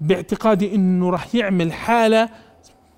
[0.00, 2.28] باعتقادي إنه راح يعمل حالة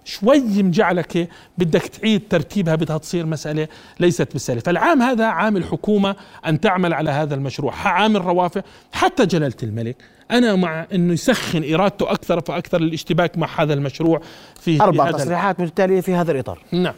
[0.06, 3.68] شوي مجعلك بدك تعيد ترتيبها بدها تصير مسألة
[4.00, 6.16] ليست بالسهلة فالعام هذا عام الحكومة
[6.46, 7.74] أن تعمل على هذا المشروع.
[7.74, 8.62] عام الروافع.
[8.92, 9.96] حتى جلالة الملك
[10.30, 14.20] أنا مع أنه يسخن إرادته أكثر فأكثر للاشتباك مع هذا المشروع
[14.60, 16.58] في أربع تصريحات متتالية في هذا الإطار.
[16.72, 16.94] نعم.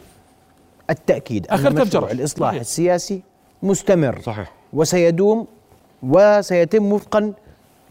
[0.89, 2.61] التأكيد أن مشروع الإصلاح صحيح.
[2.61, 3.21] السياسي
[3.63, 4.51] مستمر صحيح.
[4.73, 5.47] وسيدوم
[6.03, 7.33] وسيتم وفقا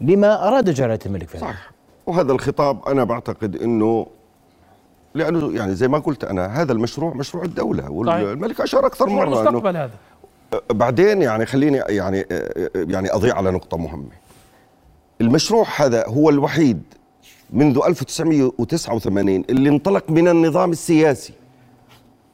[0.01, 1.71] لما أراد جلالة الملك فعلا صح
[2.05, 4.07] وهذا الخطاب أنا بعتقد أنه
[5.15, 9.77] لأنه يعني زي ما قلت أنا هذا المشروع مشروع الدولة والملك أشار أكثر مرة المستقبل
[9.77, 9.91] هذا.
[10.69, 12.25] بعدين يعني خليني يعني
[12.75, 14.29] يعني أضيع على نقطة مهمة.
[15.21, 16.81] المشروع هذا هو الوحيد
[17.53, 21.33] منذ 1989 اللي انطلق من النظام السياسي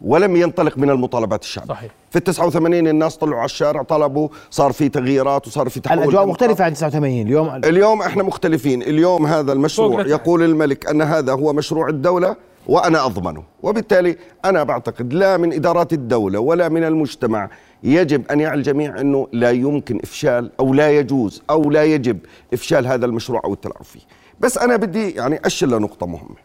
[0.02, 1.70] ولم ينطلق من المطالبات الشعبية.
[1.74, 1.92] صحيح.
[2.10, 6.26] في ال 89 الناس طلعوا على الشارع طلبوا صار في تغييرات وصار في تحول الأجواء
[6.26, 8.82] مختلفة عن 89 اليوم اليوم إحنا مختلفين.
[8.82, 12.36] اليوم هذا المشروع يقول الملك أن هذا هو مشروع الدولة.
[12.68, 13.44] وأنا أضمنه.
[13.64, 17.50] وبالتالي أنا بعتقد لا من إدارات الدولة ولا من المجتمع
[17.84, 22.20] يجب أن يعي الجميع أنه لا يمكن إفشال أو لا يجوز أو لا يجب
[22.54, 24.00] إفشال هذا المشروع أو التلاعب فيه.
[24.40, 26.36] بس أنا بدي يعني أشر لنقطة مهمة.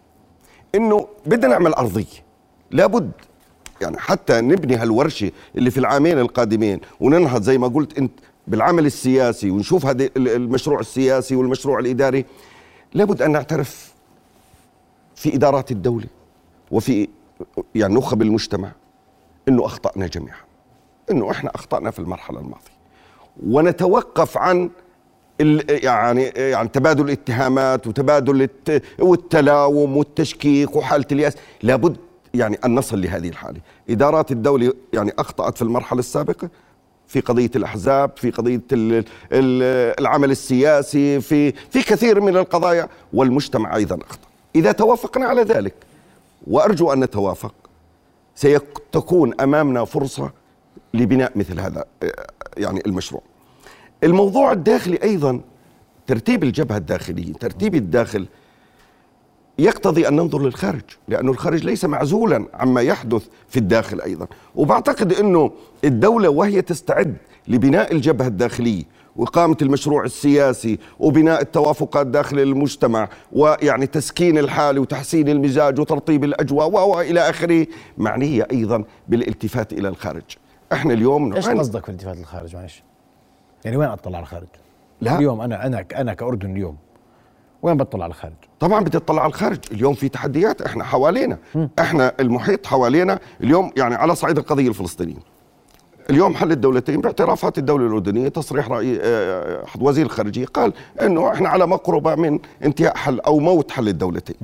[0.75, 2.05] إنه بدنا نعمل أرضية.
[2.71, 3.11] لابد
[3.81, 8.13] يعني حتى نبني هالورشة اللي في العامين القادمين وننهض زي ما قلت أنت
[8.47, 12.25] بالعمل السياسي ونشوف هذا المشروع السياسي والمشروع الإداري.
[12.95, 13.95] لابد أن نعترف
[15.21, 16.07] في إدارات الدولة
[16.71, 17.09] وفي
[17.75, 18.73] يعني نخب المجتمع
[19.49, 20.41] إنه أخطأنا جميعا
[21.11, 22.81] إنه إحنا أخطأنا في المرحلة الماضية.
[23.47, 24.71] ونتوقف عن
[25.69, 28.49] يعني يعني تبادل الاتهامات وتبادل
[28.99, 31.35] والتلاوم والتشكيك وحالة الياس.
[31.63, 31.97] لابد
[32.35, 33.61] يعني أن نصل لهذه الحالة.
[33.91, 36.49] إدارات الدولة يعني أخطأت في المرحلة السابقة
[37.07, 38.63] في قضية الأحزاب في قضية
[39.33, 44.30] العمل السياسي في في كثير من القضايا والمجتمع أيضا أخطأ.
[44.57, 45.75] إذا توافقنا على ذلك.
[46.47, 47.55] وأرجو أن نتوافق.
[48.35, 50.31] سيكون أمامنا فرصة
[50.95, 51.85] لبناء مثل هذا
[52.57, 53.23] يعني المشروع.
[54.05, 55.41] الموضوع الداخلي أيضا
[56.07, 58.27] ترتيب الجبهة الداخليه ترتيب الداخل
[59.59, 64.27] يقتضي أن ننظر للخارج لأنه الخارج ليس معزولا عما يحدث في الداخل أيضا.
[64.55, 65.51] وبعتقد إنه
[65.85, 67.17] الدولة وهي تستعد
[67.49, 68.85] لبناء الجبهة الداخلية
[69.21, 77.21] وإقامة المشروع السياسي وبناء التوافقات داخل المجتمع ويعني تسكين الحال وتحسين المزاج وترطيب الأجواء وإلى
[77.21, 77.67] آخره
[77.99, 80.23] معنية أيضا بالالتفات إلى الخارج.
[80.73, 82.83] إحنا اليوم إيش قصدك في الالتفات للخارج معلش؟
[83.65, 84.49] يعني وين أطلع على الخارج؟
[85.01, 85.17] لا.
[85.17, 86.77] اليوم أنا أنا أنا كأردن اليوم
[87.63, 89.59] وين بطلع على الخارج؟ طبعا بتطلع على الخارج.
[89.73, 91.39] اليوم في تحديات إحنا حوالينا.
[91.79, 95.30] إحنا المحيط حوالينا اليوم يعني على صعيد القضية الفلسطينية.
[96.11, 101.49] اليوم حل الدولتين باعترافات الدولة الأردنية تصريح رأي آه، آه، وزير الخارجية قال أنه إحنا
[101.49, 104.37] على مقربة من انتهاء حل أو موت حل الدولتين.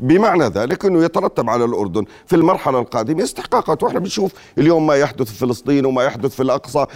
[0.00, 3.82] بمعنى ذلك إنه يترتب على الأردن في المرحلة القادمة استحقاقات.
[3.82, 6.86] وإحنا بنشوف اليوم ما يحدث في فلسطين وما يحدث في الأقصى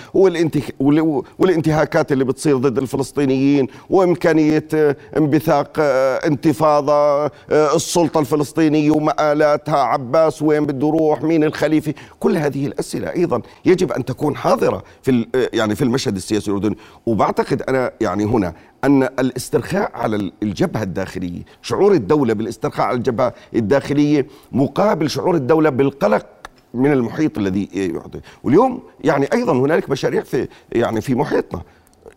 [1.38, 10.42] والانتهاكات اللي بتصير ضد الفلسطينيين وإمكانية آه، انبثاق آه، انتفاضة آه، السلطة الفلسطينية ومآلاتها عباس
[10.42, 11.94] وين بده يروح مين الخليفة.
[12.20, 16.76] كل هذه الأسئلة أيضا يجب أن تكون حاضرة في يعني في المشهد السياسي الأردني.
[17.06, 24.26] وبعتقد أنا يعني هنا أن الاسترخاء على الجبهة الداخلية، شعور الدولة بالاسترخاء على الجبهة الداخلية
[24.52, 26.26] مقابل شعور الدولة بالقلق
[26.74, 31.62] من المحيط الذي يعطي، واليوم يعني أيضا هنالك مشاريع في يعني في محيطنا.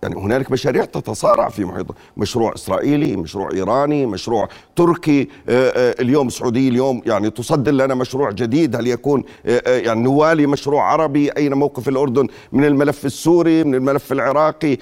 [0.03, 5.21] يعني هنالك مشاريع تتصارع في محيطنا مشروع إسرائيلي مشروع إيراني مشروع تركي.
[5.21, 8.75] آه، آه، اليوم السعودية اليوم يعني تصدر لنا مشروع جديد.
[8.75, 14.11] هل يكون آه، يعني نوالي مشروع عربي؟ أين موقف الأردن؟ من الملف السوري من الملف
[14.11, 14.77] العراقي؟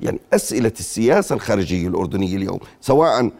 [0.00, 3.30] يعني أسئلة السياسة الخارجية الأردنية اليوم سواء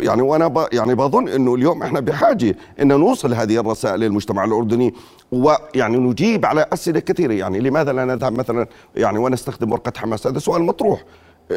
[0.00, 4.94] يعني وأنا ب يعني بظن انه اليوم إحنا بحاجة ان نوصل هذه الرسائل للمجتمع الأردني
[5.32, 7.32] ويعني نجيب على أسئلة كثيرة.
[7.32, 8.66] يعني لماذا لا نذهب مثلا
[8.96, 11.04] يعني ونستخدم ورقة حماس؟ هذا سؤال مطروح.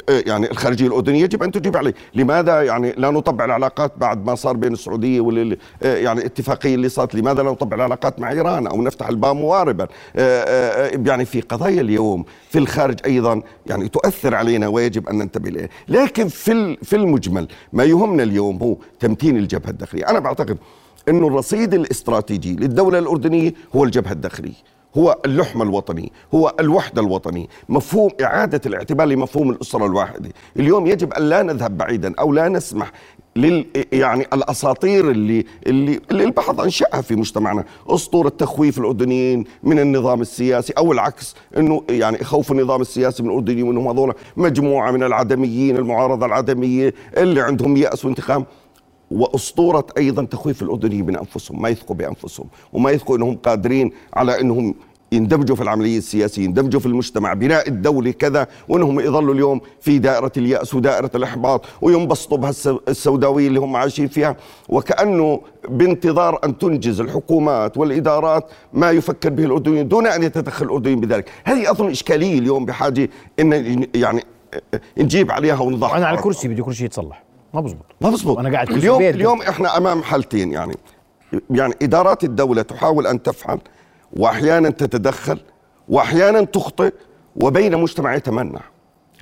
[0.09, 4.57] يعني الخارجية الأردنية يجب أن تجيب عليه، لماذا يعني لا نطبع العلاقات بعد ما صار
[4.57, 9.07] بين السعودية وال يعني الاتفاقيه اللي صارت، لماذا لا نطبع العلاقات مع إيران أو نفتح
[9.07, 9.87] الباب مواربا؟
[11.05, 16.27] يعني في قضايا اليوم في الخارج أيضا يعني تؤثر علينا ويجب أن ننتبه لها، لكن
[16.27, 20.57] في في المجمل ما يهمنا اليوم هو تمتين الجبهة الداخلية، أنا بعتقد
[21.09, 24.73] إنه الرصيد الاستراتيجي للدولة الأردنية هو الجبهة الداخلية.
[24.97, 30.29] هو اللحم الوطني هو الوحدة الوطنية مفهوم إعادة الاعتبار لمفهوم الأسرة الواحدة.
[30.59, 32.91] اليوم يجب أن لا نذهب بعيدا أو لا نسمح
[33.35, 40.21] لل يعني الأساطير اللي اللي اللي البعض أنشأها في مجتمعنا، أسطورة تخويف الأردنيين من النظام
[40.21, 45.77] السياسي أو العكس إنه يعني يخوف النظام السياسي من الأردنيين وإنهم هذول مجموعة من العدميين،
[45.77, 48.45] المعارضة العدمية اللي عندهم يأس وانتقام،
[49.13, 54.75] وأسطورة أيضا تخويف الاردنيين من أنفسهم، ما يثقوا بأنفسهم وما يثقوا إنهم قادرين على إنهم
[55.11, 60.31] يندمجوا في العملية السياسية يندمجوا في المجتمع بناء الدولة كذا وإنهم يظلوا اليوم في دائرة
[60.37, 64.35] اليأس ودائرة الإحباط وينبسطوا بهالسوداوية اللي هم عايشين فيها.
[64.69, 71.29] وكأنه بانتظار أن تنجز الحكومات والإدارات ما يفكر به الأردنيين دون أن يتدخل الأردنيين بذلك.
[71.43, 74.23] هذه أظن إشكالية اليوم بحاجة أن يعني
[74.97, 77.23] نجيب عليها ونضحك وأنا على الكرسي بدي شيء يتصلح.
[77.53, 77.85] ما بزبط.
[78.01, 78.37] ما بزبط.
[78.37, 79.15] أنا قاعد اليوم بيت.
[79.15, 80.75] اليوم إحنا أمام حالتين يعني.
[81.49, 83.59] يعني إدارات الدولة تحاول أن تفعل
[84.17, 85.39] واحيانا تتدخل
[85.89, 86.93] واحيانا تخطئ
[87.35, 88.61] وبين مجتمع يتمنع.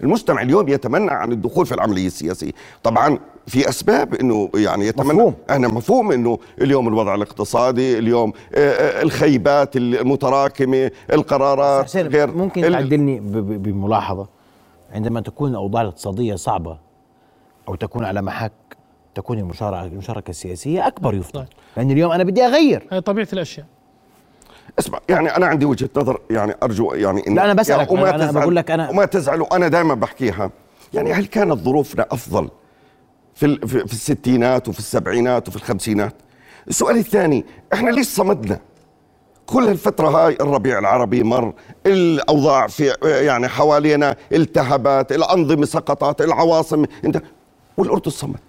[0.03, 2.51] المجتمع اليوم يتمنع عن الدخول في العملية السياسية.
[2.83, 5.33] طبعا في أسباب إنه يعني يتمنى مفهوم.
[5.49, 13.19] أنا مفهوم إنه اليوم الوضع الاقتصادي اليوم آه، آه، الخيبات المتراكمة القرارات غير ممكن تعدلني
[13.57, 14.27] بملاحظة؟
[14.93, 16.90] عندما تكون الأوضاع الاقتصادية صعبة
[17.67, 18.51] أو تكون على محك
[19.15, 21.39] تكون المشاركة المشاركة السياسية أكبر يفضل.
[21.39, 21.47] نعم.
[21.77, 22.87] لأن اليوم أنا بدي أغير.
[22.91, 23.65] هي طبيعة الأشياء.
[24.79, 28.11] اسمع يعني أنا عندي وجهة نظر يعني أرجو يعني إن لا، أنا بسألك، يعني وما
[28.11, 30.49] تزعل بقول لك أنا- وما تزعلوا أنا دائما بحكيها.
[30.93, 32.49] يعني هل كانت ظروفنا أفضل
[33.35, 36.13] في ال- في في الستينات وفي السبعينات وفي الخمسينات؟
[36.67, 38.59] السؤال الثاني إحنا ليش صمدنا؟
[39.45, 41.53] كل الفترة هاي الربيع العربي مر
[41.85, 47.21] الأوضاع في يعني حوالينا التهبات الأنظمة سقطت العواصم أنت
[47.77, 48.39] والأردن صمد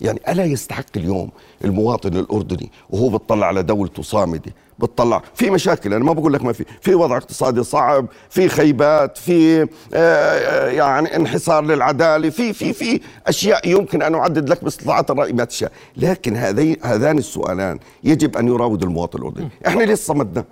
[0.00, 1.30] يعني ألا يستحق اليوم
[1.64, 5.22] المواطن الأردني وهو بتطلع على دولته صامدة بتطلع.
[5.34, 6.64] في مشاكل أنا ما بقول لك ما في.
[6.80, 13.00] في وضع اقتصادي صعب في خيبات في آه، آه، يعني انحسار للعدالة في في في
[13.26, 15.72] أشياء يمكن أن أعدد لك باستطاعات الرأي ما تشاء.
[15.96, 19.48] لكن هذين هذان السؤالان يجب أن يراود المواطن الأردني.
[19.66, 20.44] إحنا ليش صمدنا؟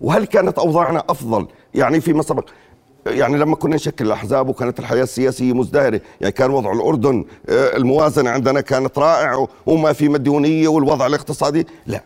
[0.00, 2.48] وهل كانت أوضاعنا أفضل؟ يعني فيما سبق
[3.06, 8.30] يعني لما كنا نشكل الأحزاب وكانت الحياة السياسية مزدهرة، يعني كان وضع الأردن آه، الموازنة
[8.30, 12.04] عندنا كانت رائعة وما في مديونية والوضع الاقتصادي، لا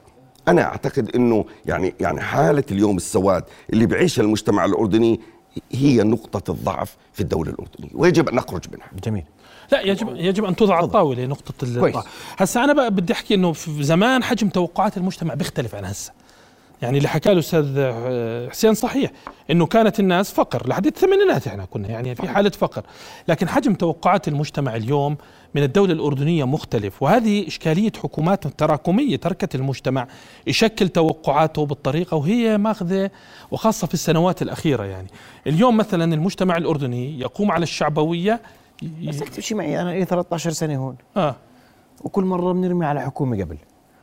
[0.48, 5.20] أنا أعتقد إنه يعني يعني حالة اليوم السواد اللي بيعيشها المجتمع الأردني
[5.72, 8.86] هي نقطة الضعف في الدولة الأردنية، ويجب أن نخرج منها.
[9.04, 9.24] جميل.
[9.72, 11.54] لا يجب يجب أن توضع على الطاولة نقطة.
[11.62, 12.06] الضعف.
[12.38, 16.12] هسا أنا بقى بدي أحكي إنه في زمان حجم توقعات المجتمع بيختلف عن هسه
[16.82, 19.10] يعني اللي حكى له أستاذ آه، حسين صحيح
[19.50, 20.68] إنه كانت الناس فقر.
[20.68, 22.82] لحد الثمانينات إحنا كنا يعني في حالة فقر.
[23.28, 25.16] لكن حجم توقعات المجتمع اليوم
[25.54, 27.02] من الدولة الأردنية مختلف.
[27.02, 30.06] وهذه إشكالية حكومات تراكمية تركت المجتمع
[30.46, 33.10] يشكل توقعاته بالطريقة وهي ماخذة
[33.50, 35.08] وخاصة في السنوات الأخيرة يعني.
[35.46, 38.40] اليوم مثلا المجتمع الأردني يقوم على الشعبوية
[39.08, 40.96] بس تمشي معي أنا لي 13 سنة هون.
[41.16, 41.36] آه.
[42.04, 43.56] وكل مرة بنرمي على حكومة قبل.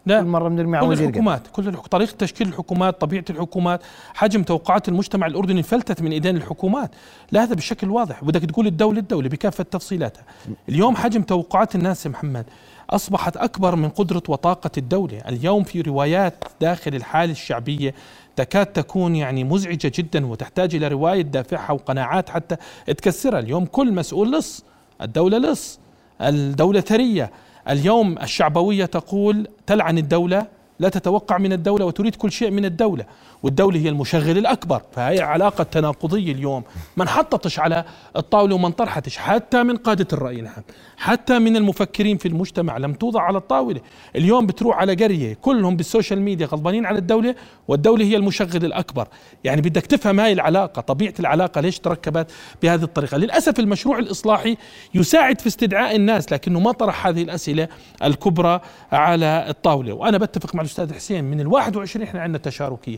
[0.05, 0.21] لا.
[0.21, 1.87] كل مرة بنرمي على كل وزير الحكومات كل الحك...
[1.87, 3.81] طريقة تشكيل الحكومات طبيعة الحكومات
[4.13, 6.91] حجم توقعات المجتمع الأردني فلتت من إيدين الحكومات.
[7.31, 8.23] لا هذا بشكل واضح.
[8.23, 10.23] بدك تقول الدولة الدولة بكافة تفصيلاتها.
[10.69, 12.45] اليوم حجم توقعات الناس يا محمد
[12.89, 15.17] أصبحت أكبر من قدرة وطاقة الدولة.
[15.17, 17.93] اليوم في روايات داخل الحالة الشعبية
[18.35, 22.55] تكاد تكون يعني مزعجة جدا وتحتاج إلى رواية دافعها وقناعات حتى
[22.87, 23.39] تكسرها.
[23.39, 24.63] اليوم كل مسؤول لص.
[25.01, 25.79] الدولة لص.
[26.21, 27.31] الدولة ثرية.
[27.69, 30.47] اليوم الشعبوية تقول تلعن الدولة
[30.79, 33.05] لا تتوقع من الدولة وتريد كل شيء من الدولة.
[33.43, 36.63] والدولة هي المشغل الأكبر فهي علاقة تناقضية اليوم.
[36.97, 40.63] ما انحطتش على الطاولة وما انطرحتش حتى من قادة الرأي العام
[40.97, 43.81] حتى من المفكرين في المجتمع لم توضع على الطاولة.
[44.15, 47.35] اليوم بتروح على قرية كلهم بال social media غضبانين على الدولة
[47.67, 49.07] والدولة هي المشغل الأكبر.
[49.43, 52.31] يعني بدك تفهم هاي العلاقة طبيعة العلاقة ليش تركبت
[52.63, 53.17] بهذه الطريقة.
[53.17, 54.57] للأسف المشروع الإصلاحي
[54.93, 57.67] يساعد في استدعاء الناس لكنه ما طرح هذه الأسئلة
[58.03, 58.61] الكبرى
[58.91, 59.93] على الطاولة.
[59.93, 62.97] وأنا بتفق مع الأستاذ حسين من الواحد وعشرين إحنا عندنا تشاركية.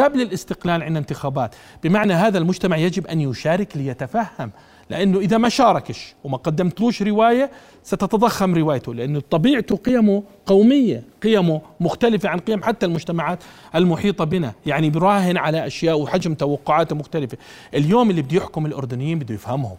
[0.00, 1.54] قبل الاستقلال عندنا انتخابات.
[1.84, 4.50] بمعنى هذا المجتمع يجب أن يشارك ليتفهم
[4.90, 7.50] لأنه إذا ما شاركش وما قدمتلوش رواية
[7.82, 13.38] ستتضخم روايته لأنه طبيعته قيمه قومية قيمه مختلفة عن قيم حتى المجتمعات
[13.74, 14.52] المحيطة بنا.
[14.66, 17.38] يعني براهن على أشياء وحجم توقعاته مختلفة.
[17.74, 19.76] اليوم اللي بده يحكم الأردنيين بده يفهمهم.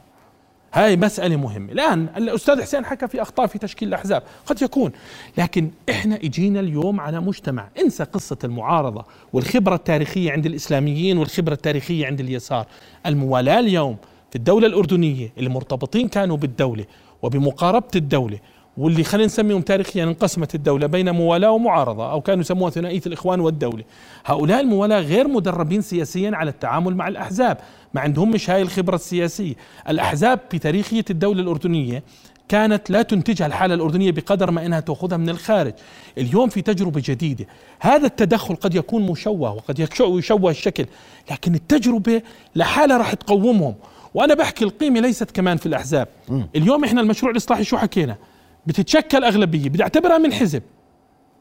[0.73, 1.71] هاي مسألة مهمة.
[1.71, 4.23] الآن الأستاذ حسين حكى في أخطاء في تشكيل الأحزاب.
[4.45, 4.91] قد يكون.
[5.37, 7.67] لكن إحنا إجينا اليوم على مجتمع.
[7.79, 12.65] انسى قصة المعارضة والخبرة التاريخية عند الإسلاميين والخبرة التاريخية عند اليسار.
[13.05, 13.97] الموالاة اليوم
[14.29, 16.85] في الدولة الأردنية اللي مرتبطين كانوا بالدولة
[17.21, 18.39] وبمقاربة الدولة.
[18.77, 23.83] واللي خلينا نسميهم تاريخيا انقسمت الدولة بين موالاة ومعارضة أو كانوا يسموها ثنائية الإخوان والدولة.
[24.25, 27.57] هؤلاء الموالاة غير مدربين سياسيا على التعامل مع الأحزاب
[27.93, 29.53] ما عندهم مش هاي الخبرة السياسية
[29.89, 32.03] الأحزاب في تاريخية الدولة الأردنية
[32.49, 35.73] كانت لا تنتجها الحالة الأردنية بقدر ما إنها تأخذها من الخارج.
[36.17, 37.45] اليوم في تجربة جديدة.
[37.79, 40.85] هذا التدخل قد يكون مشوه وقد يشوه الشكل
[41.31, 42.21] لكن التجربة
[42.55, 43.75] لحالها راح تقومهم.
[44.13, 46.07] وأنا بحكي القيمة ليست كمان في الأحزاب.
[46.55, 48.15] اليوم إحنا المشروع الإصلاحي شو حكينا؟
[48.67, 50.63] بتتشكل أغلبية بدي أعتبرها من حزب.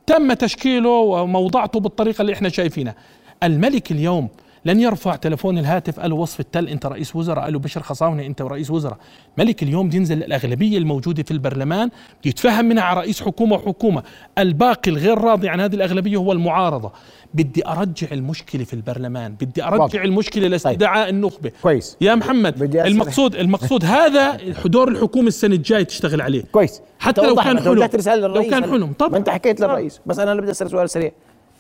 [0.06, 2.94] تم تشكيله وموضعته بالطريقة اللي إحنا شايفينها.
[3.42, 4.28] الملك اليوم
[4.64, 6.68] لن يرفع تلفون الهاتف قال له وصف التل.
[6.68, 7.44] انت رئيس وزراء.
[7.44, 8.96] قال له بشر خصاونة انت رئيس وزراء.
[9.38, 11.90] ملك اليوم بينزل الأغلبية الموجودة في البرلمان
[12.24, 14.02] بيتفهم منها على رئيس حكومة وحكومة.
[14.38, 16.92] الباقي الغير راضي عن هذه الأغلبية هو المعارضة.
[17.34, 19.34] بدي أرجع المشكلة في البرلمان.
[19.34, 20.02] بدي أرجع واضح.
[20.02, 21.14] المشكلة لاستدعاء طيب.
[21.14, 21.52] النخبة.
[21.62, 21.96] كويس.
[22.00, 26.44] يا محمد المقصود المقصود هذا دور الحكومة السنة الجاية تشتغل عليه.
[26.52, 26.82] كويس.
[26.98, 27.74] حتى لو كان حلم.
[28.24, 28.92] لو كان حلم.
[28.92, 29.10] طبعا.
[29.10, 30.00] ما أنت حكيت للرئيس.
[30.06, 31.12] بس أنا بدي أسأل سؤال سريع.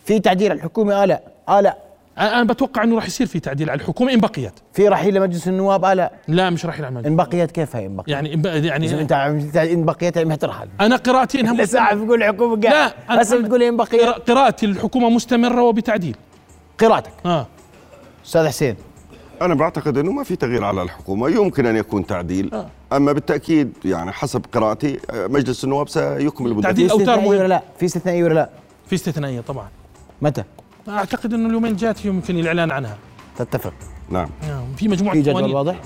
[0.04, 1.22] في تعديل الحكومة؟ آه لا.
[1.48, 1.91] آه لا.
[2.18, 4.12] أنا بتوقع إنه راح يصير في تعديل على الحكومة.
[4.12, 4.52] إن بقيت.
[4.72, 6.12] في رحيل لمجلس النواب؟ آه لا.
[6.28, 9.12] لا مش رحيل على إن بقيت كيف هي إن بقيت؟ يعني يعني أنت
[9.56, 10.68] إن بقيت يعني ترحل.
[10.80, 15.62] أنا قراءتي إنها لسه عم بقول الحكومة لا هسه بتقول إن بقيت؟ قراءتي الحكومة مستمرة
[15.62, 16.16] وبتعديل.
[16.78, 17.46] قراءتك؟ آه.
[18.26, 18.76] أستاذ حسين.
[19.42, 21.28] أنا بعتقد إنه ما في تغيير على الحكومة.
[21.28, 22.54] يمكن أن يكون تعديل.
[22.54, 22.66] آه.
[22.92, 28.24] أما بالتأكيد يعني حسب قراءتي آه، مجلس النواب سيكمل تعديل اوتار ولا لا؟ في استثنائيه
[28.24, 28.50] ولا لا؟
[28.86, 29.68] في استثنائية طبعا.
[30.22, 30.44] متى؟
[30.88, 32.96] أعتقد أنه اليومين الجات يمكن الإعلان عنها.
[33.38, 33.72] تتفق.
[34.10, 34.28] نعم.
[34.48, 35.76] نعم في مجموعة في جدول واضح؟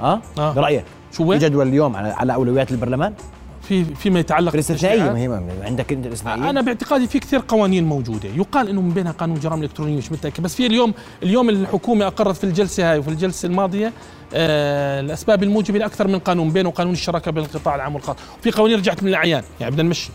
[0.00, 0.52] آه, آه.
[0.52, 3.14] برأيك؟ شو في جدول اليوم على على أولويات البرلمان؟
[3.62, 8.28] في فيما يتعلق بالاستثنائيه ما عندك أنت الاستثنائيه أنا باعتقادي في كثير قوانين موجودة.
[8.28, 10.42] يقال إنه من بينها قانون الجرائم الالكترونيه مش متأكد.
[10.42, 13.92] بس في اليوم اليوم الحكومة أقرت في الجلسة هاي وفي الجلسة الماضية
[14.34, 18.16] آه الأسباب الموجبة لأكثر من قانون بينه وقانون الشراكة بين القطاع العام والخاص.
[18.40, 19.42] وفي قوانين رجعت من الأعيان.
[19.60, 20.10] يعني بدنا نمشي.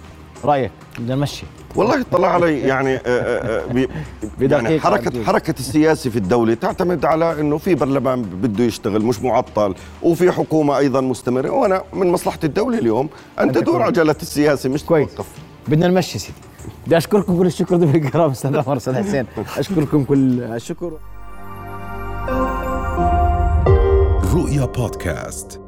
[0.45, 1.45] رأيك؟ بدنا نمشي.
[1.75, 3.87] والله اطلع علي يعني آه، آه، آه،
[4.51, 9.75] يعني حركة حركة السياسي في الدولة تعتمد على إنه في برلمان بده يشتغل مش معطل
[10.01, 11.49] وفي حكومة أيضا مستمرة.
[11.49, 15.15] وأنا من مصلحة الدولة اليوم أن تدور عجله السياسة مش كويس.
[15.15, 15.27] توقف.
[15.67, 16.33] بدنا نمشي سيدي.
[16.85, 19.25] بدي أشكركم كل الشكر ضيف الكرام أستاذ عمر أستاذ حسين.
[19.57, 20.91] أشكركم كل الشكر.
[24.33, 25.60] رؤيا بودكاست.